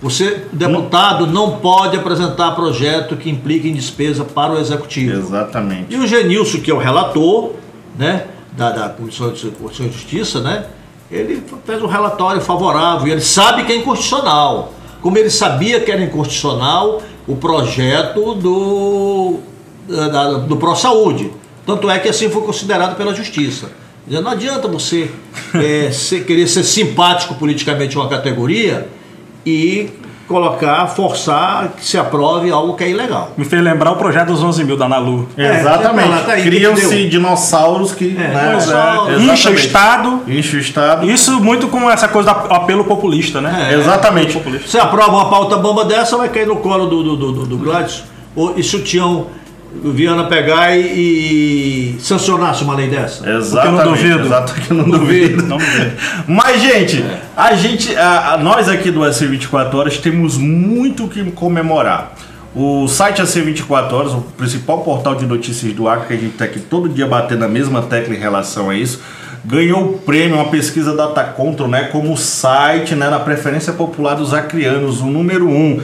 Você, 0.00 0.44
deputado, 0.52 1.26
não 1.26 1.52
pode 1.58 1.96
apresentar 1.96 2.52
projeto 2.52 3.16
que 3.16 3.28
implique 3.30 3.68
em 3.68 3.72
despesa 3.74 4.24
para 4.24 4.52
o 4.52 4.58
executivo. 4.58 5.18
Exatamente. 5.18 5.94
E 5.94 5.96
o 5.96 6.06
Genilson, 6.06 6.60
que 6.60 6.70
é 6.70 6.74
o 6.74 6.78
relator 6.78 7.52
né, 7.98 8.26
da, 8.56 8.70
da 8.70 8.88
Comissão 8.88 9.30
de 9.32 9.92
Justiça, 9.92 10.40
né, 10.40 10.64
ele 11.12 11.42
fez 11.66 11.82
um 11.82 11.86
relatório 11.86 12.40
favorável 12.40 13.12
ele 13.12 13.20
sabe 13.20 13.64
que 13.64 13.72
é 13.72 13.76
inconstitucional. 13.76 14.72
Como 15.00 15.18
ele 15.18 15.30
sabia 15.30 15.78
que 15.80 15.90
era 15.90 16.02
inconstitucional 16.02 17.02
o 17.28 17.36
projeto 17.36 18.34
do 18.34 19.38
da- 19.88 20.32
do 20.38 20.56
pró-saúde. 20.56 21.30
Tanto 21.66 21.88
é 21.90 21.98
que 21.98 22.08
assim 22.08 22.28
foi 22.30 22.42
considerado 22.42 22.96
pela 22.96 23.14
justiça. 23.14 23.70
Não 24.06 24.30
adianta 24.30 24.66
você 24.68 25.10
eh, 25.54 25.90
ser- 25.92 26.24
querer 26.24 26.46
ser 26.48 26.64
simpático 26.64 27.34
politicamente 27.34 27.96
a 27.96 28.00
uma 28.00 28.08
categoria 28.08 28.88
e 29.44 29.90
colocar, 30.32 30.86
forçar 30.88 31.68
que 31.76 31.84
se 31.84 31.98
aprove 31.98 32.50
algo 32.50 32.74
que 32.74 32.84
é 32.84 32.90
ilegal. 32.90 33.32
Me 33.36 33.44
fez 33.44 33.62
lembrar 33.62 33.92
o 33.92 33.96
projeto 33.96 34.28
dos 34.28 34.42
11 34.42 34.64
mil 34.64 34.76
da 34.76 34.88
Nalu. 34.88 35.28
É, 35.36 35.60
Exatamente. 35.60 36.08
tá 36.08 36.20
tá 36.20 36.36
Criam-se 36.36 37.08
dinossauros 37.08 37.92
que. 37.92 38.08
né, 38.08 38.50
pois 38.52 38.70
é. 38.70 39.32
Incha 39.32 39.50
o 39.50 39.54
Estado. 39.54 40.22
Incha 40.26 40.56
o 40.56 40.60
Estado. 40.60 41.10
Isso 41.10 41.40
muito 41.40 41.68
com 41.68 41.90
essa 41.90 42.08
coisa 42.08 42.32
do 42.32 42.54
apelo 42.54 42.84
populista, 42.84 43.40
né? 43.40 43.68
É. 43.70 43.74
Exatamente. 43.74 44.32
Populista. 44.32 44.68
Você 44.68 44.78
aprova 44.78 45.12
uma 45.12 45.28
pauta 45.28 45.56
bomba 45.56 45.84
dessa, 45.84 46.16
vai 46.16 46.30
cair 46.30 46.46
no 46.46 46.56
colo 46.56 46.86
do, 46.86 47.02
do, 47.02 47.16
do, 47.16 47.46
do, 47.46 47.56
Gladys. 47.58 48.02
Ou 48.34 48.58
isso 48.58 48.80
tinham 48.80 49.26
o 49.84 49.90
Viana 49.90 50.24
pegar 50.24 50.76
e, 50.76 50.80
e 51.96 51.96
sancionasse 52.00 52.62
uma 52.64 52.74
lei 52.74 52.88
dessa. 52.88 53.28
Exatamente. 53.28 53.84
duvido. 53.88 54.20
Exato 54.26 54.54
que 54.54 54.70
eu 54.70 54.76
não 54.76 54.88
duvido. 54.88 55.42
Não 55.44 55.56
duvido. 55.58 55.92
Mas, 56.28 56.60
gente, 56.60 57.04
a 57.36 57.54
gente, 57.54 57.94
a- 57.96 58.34
a- 58.34 58.38
nós 58.38 58.68
aqui 58.68 58.90
do 58.90 59.02
AC 59.04 59.20
24 59.26 59.76
Horas 59.78 59.98
temos 59.98 60.36
muito 60.38 61.04
o 61.04 61.08
que 61.08 61.24
comemorar. 61.32 62.12
O 62.54 62.86
site 62.86 63.22
AC 63.22 63.34
24 63.40 63.96
Horas, 63.96 64.12
o 64.12 64.20
principal 64.36 64.80
portal 64.82 65.14
de 65.14 65.24
notícias 65.26 65.72
do 65.72 65.88
Acre, 65.88 66.06
que 66.08 66.12
a 66.12 66.16
gente 66.16 66.32
está 66.32 66.44
aqui 66.44 66.60
todo 66.60 66.88
dia 66.88 67.06
batendo 67.06 67.44
a 67.44 67.48
mesma 67.48 67.80
tecla 67.82 68.14
em 68.14 68.18
relação 68.18 68.68
a 68.68 68.74
isso, 68.74 69.00
ganhou 69.44 69.82
o 69.82 69.98
prêmio, 69.98 70.36
uma 70.36 70.44
pesquisa 70.50 70.94
Data 70.94 71.24
Control, 71.24 71.66
né, 71.68 71.84
como 71.84 72.14
site 72.16 72.94
né, 72.94 73.08
na 73.08 73.18
preferência 73.18 73.72
popular 73.72 74.14
dos 74.14 74.34
acrianos, 74.34 75.00
o 75.00 75.06
número 75.06 75.48
um. 75.48 75.80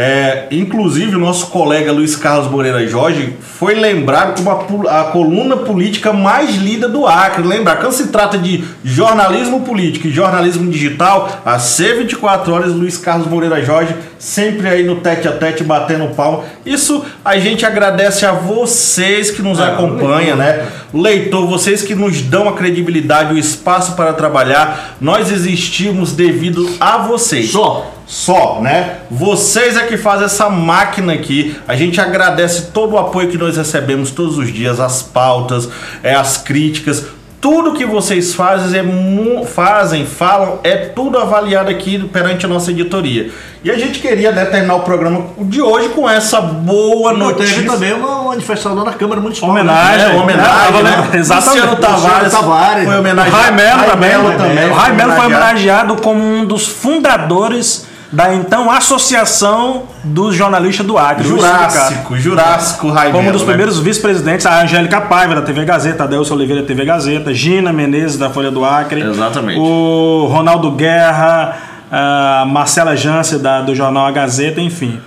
É, 0.00 0.46
inclusive, 0.52 1.16
o 1.16 1.18
nosso 1.18 1.48
colega 1.48 1.90
Luiz 1.90 2.14
Carlos 2.14 2.48
Moreira 2.48 2.86
Jorge 2.86 3.34
foi 3.40 3.74
lembrado 3.74 4.36
como 4.36 4.88
a, 4.88 5.00
a 5.00 5.04
coluna 5.06 5.56
política 5.56 6.12
mais 6.12 6.54
lida 6.54 6.88
do 6.88 7.04
Acre. 7.04 7.42
Lembrar, 7.42 7.80
quando 7.80 7.90
se 7.90 8.06
trata 8.06 8.38
de 8.38 8.62
jornalismo 8.84 9.62
político 9.62 10.06
e 10.06 10.12
jornalismo 10.12 10.70
digital, 10.70 11.42
a 11.44 11.56
C24 11.56 12.46
Horas, 12.46 12.72
Luiz 12.72 12.96
Carlos 12.96 13.26
Moreira 13.26 13.60
Jorge, 13.64 13.92
sempre 14.20 14.68
aí 14.68 14.84
no 14.84 15.00
tete 15.00 15.26
a 15.26 15.32
tete, 15.32 15.64
batendo 15.64 16.14
palma. 16.14 16.44
Isso 16.64 17.04
a 17.24 17.36
gente 17.36 17.66
agradece 17.66 18.24
a 18.24 18.30
vocês 18.30 19.32
que 19.32 19.42
nos 19.42 19.58
É, 19.58 19.64
acompanham, 19.64 20.36
né? 20.36 20.64
Leitor, 20.94 21.44
vocês 21.48 21.82
que 21.82 21.96
nos 21.96 22.22
dão 22.22 22.48
a 22.48 22.52
credibilidade, 22.52 23.34
o 23.34 23.38
espaço 23.38 23.96
para 23.96 24.12
trabalhar. 24.12 24.96
Nós 25.00 25.32
existimos 25.32 26.12
devido 26.12 26.70
a 26.78 26.98
vocês 26.98 27.50
Só. 27.50 27.97
Só, 28.08 28.58
né? 28.62 29.00
Vocês 29.10 29.76
é 29.76 29.82
que 29.84 29.98
fazem 29.98 30.24
essa 30.24 30.48
máquina 30.48 31.12
aqui. 31.12 31.54
A 31.68 31.76
gente 31.76 32.00
agradece 32.00 32.68
todo 32.72 32.94
o 32.94 32.98
apoio 32.98 33.28
que 33.28 33.36
nós 33.36 33.58
recebemos 33.58 34.10
todos 34.10 34.38
os 34.38 34.50
dias, 34.50 34.80
as 34.80 35.02
pautas, 35.02 35.68
é, 36.02 36.14
as 36.14 36.38
críticas. 36.38 37.04
Tudo 37.38 37.74
que 37.74 37.84
vocês 37.84 38.34
fazem, 38.34 38.80
é 38.80 39.44
fazem, 39.46 40.04
falam, 40.06 40.58
é 40.64 40.74
tudo 40.74 41.18
avaliado 41.18 41.70
aqui 41.70 41.98
perante 42.12 42.46
a 42.46 42.48
nossa 42.48 42.70
editoria. 42.72 43.30
E 43.62 43.70
a 43.70 43.78
gente 43.78 44.00
queria 44.00 44.32
né, 44.32 44.44
terminar 44.46 44.76
o 44.76 44.80
programa 44.80 45.26
de 45.40 45.60
hoje 45.60 45.90
com 45.90 46.08
essa 46.08 46.40
boa 46.40 47.12
Não 47.12 47.34
teve 47.34 47.50
notícia. 47.52 47.70
também 47.70 47.92
uma 47.92 48.22
manifestação 48.24 48.74
na 48.74 48.92
Câmara 48.92 49.20
Municipal. 49.20 49.50
Homenagem. 49.50 50.06
É, 50.06 50.16
homenagem, 50.16 50.78
É, 50.78 50.82
né? 50.82 51.08
exatamente. 51.14 51.60
Luciano 51.60 51.76
Tavares, 51.76 52.32
Tavares. 52.32 52.84
foi 52.86 52.98
homenageado. 52.98 53.36
Raimelo 53.36 53.82
também. 53.84 54.10
Raimelo 54.10 54.38
também 54.38 54.70
O 54.70 54.74
Raimelo 54.74 55.12
foi 55.12 55.26
homenageado 55.26 55.96
como 55.96 56.24
um 56.24 56.44
dos 56.46 56.66
fundadores 56.66 57.86
da 58.10 58.34
então 58.34 58.70
Associação 58.70 59.84
dos 60.02 60.34
Jornalistas 60.34 60.86
do 60.86 60.96
Acre. 60.96 61.26
Jurássico, 61.26 62.16
Jurássico 62.16 62.88
Raimelo. 62.88 63.16
Como 63.16 63.28
um 63.28 63.32
dos 63.32 63.42
né? 63.42 63.48
primeiros 63.48 63.78
vice-presidentes, 63.78 64.46
a 64.46 64.62
Angélica 64.62 65.00
Paiva, 65.00 65.34
da 65.34 65.42
TV 65.42 65.64
Gazeta, 65.64 66.04
Adelson 66.04 66.34
Oliveira, 66.34 66.62
da 66.62 66.66
TV 66.66 66.84
Gazeta, 66.84 67.34
Gina 67.34 67.72
Menezes, 67.72 68.16
da 68.16 68.30
Folha 68.30 68.50
do 68.50 68.64
Acre. 68.64 69.02
Exatamente. 69.02 69.60
O 69.60 70.26
Ronaldo 70.30 70.70
Guerra, 70.70 71.56
a 71.90 72.44
Marcela 72.46 72.96
Jance, 72.96 73.38
da, 73.38 73.60
do 73.60 73.74
jornal 73.74 74.06
A 74.06 74.10
Gazeta, 74.10 74.60
enfim. 74.60 74.98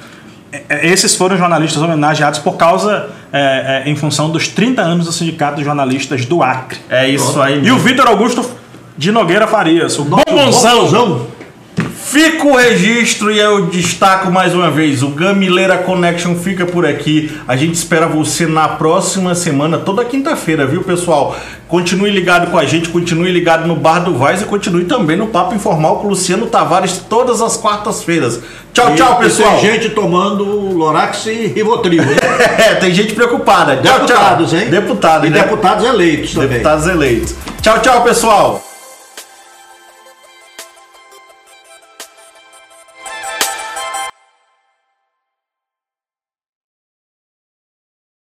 É, 0.51 0.63
é, 0.69 0.87
Esses 0.87 1.15
foram 1.15 1.37
jornalistas 1.37 1.81
homenageados 1.81 2.39
por 2.39 2.53
causa, 2.53 3.09
é, 3.33 3.83
é, 3.85 3.89
em 3.89 3.95
função 3.95 4.29
dos 4.29 4.47
30 4.47 4.81
anos 4.81 5.05
do 5.05 5.11
Sindicato 5.11 5.57
de 5.57 5.63
Jornalistas 5.63 6.25
do 6.25 6.43
Acre. 6.43 6.77
É 6.89 7.07
isso 7.07 7.41
aí. 7.41 7.63
E 7.63 7.71
o 7.71 7.77
Vitor 7.77 8.07
Augusto 8.07 8.45
de 8.97 9.11
Nogueira 9.11 9.47
Farias, 9.47 9.97
o 9.97 10.03
bombonzão. 10.03 10.75
bombonzão. 10.75 11.40
Fica 12.11 12.45
o 12.45 12.57
registro 12.57 13.31
e 13.31 13.39
eu 13.39 13.67
destaco 13.67 14.29
mais 14.29 14.53
uma 14.53 14.69
vez: 14.69 15.01
o 15.01 15.07
Gamileira 15.11 15.77
Connection 15.77 16.35
fica 16.35 16.65
por 16.65 16.85
aqui. 16.85 17.31
A 17.47 17.55
gente 17.55 17.75
espera 17.75 18.05
você 18.05 18.45
na 18.45 18.67
próxima 18.67 19.33
semana, 19.33 19.77
toda 19.77 20.03
quinta-feira, 20.03 20.65
viu, 20.67 20.83
pessoal? 20.83 21.33
Continue 21.69 22.11
ligado 22.11 22.51
com 22.51 22.57
a 22.57 22.65
gente, 22.65 22.89
continue 22.89 23.31
ligado 23.31 23.65
no 23.65 23.77
Bar 23.77 23.99
do 23.99 24.17
Vaz 24.17 24.41
e 24.41 24.45
continue 24.45 24.83
também 24.83 25.15
no 25.15 25.27
Papo 25.27 25.55
Informal 25.55 25.99
com 25.99 26.07
o 26.07 26.09
Luciano 26.09 26.47
Tavares 26.47 26.97
todas 26.97 27.41
as 27.41 27.55
quartas-feiras. 27.55 28.41
Tchau, 28.73 28.93
tchau, 28.93 29.19
E 29.21 29.23
pessoal. 29.23 29.61
Tem 29.61 29.71
gente 29.71 29.91
tomando 29.91 30.43
Lorax 30.43 31.25
e 31.27 31.47
Rivotril. 31.47 32.03
É, 32.61 32.75
tem 32.75 32.93
gente 32.93 33.13
preocupada. 33.13 33.77
Tchau, 33.77 33.99
Deputados, 34.01 34.49
tchau. 34.51 34.59
hein? 34.59 34.69
Deputados, 34.69 35.27
E 35.27 35.31
né? 35.31 35.41
deputados 35.41 35.85
eleitos 35.85 36.33
também. 36.33 36.49
Deputados 36.49 36.87
eleitos. 36.87 37.35
Tchau, 37.61 37.79
tchau, 37.79 38.03
pessoal. 38.03 38.61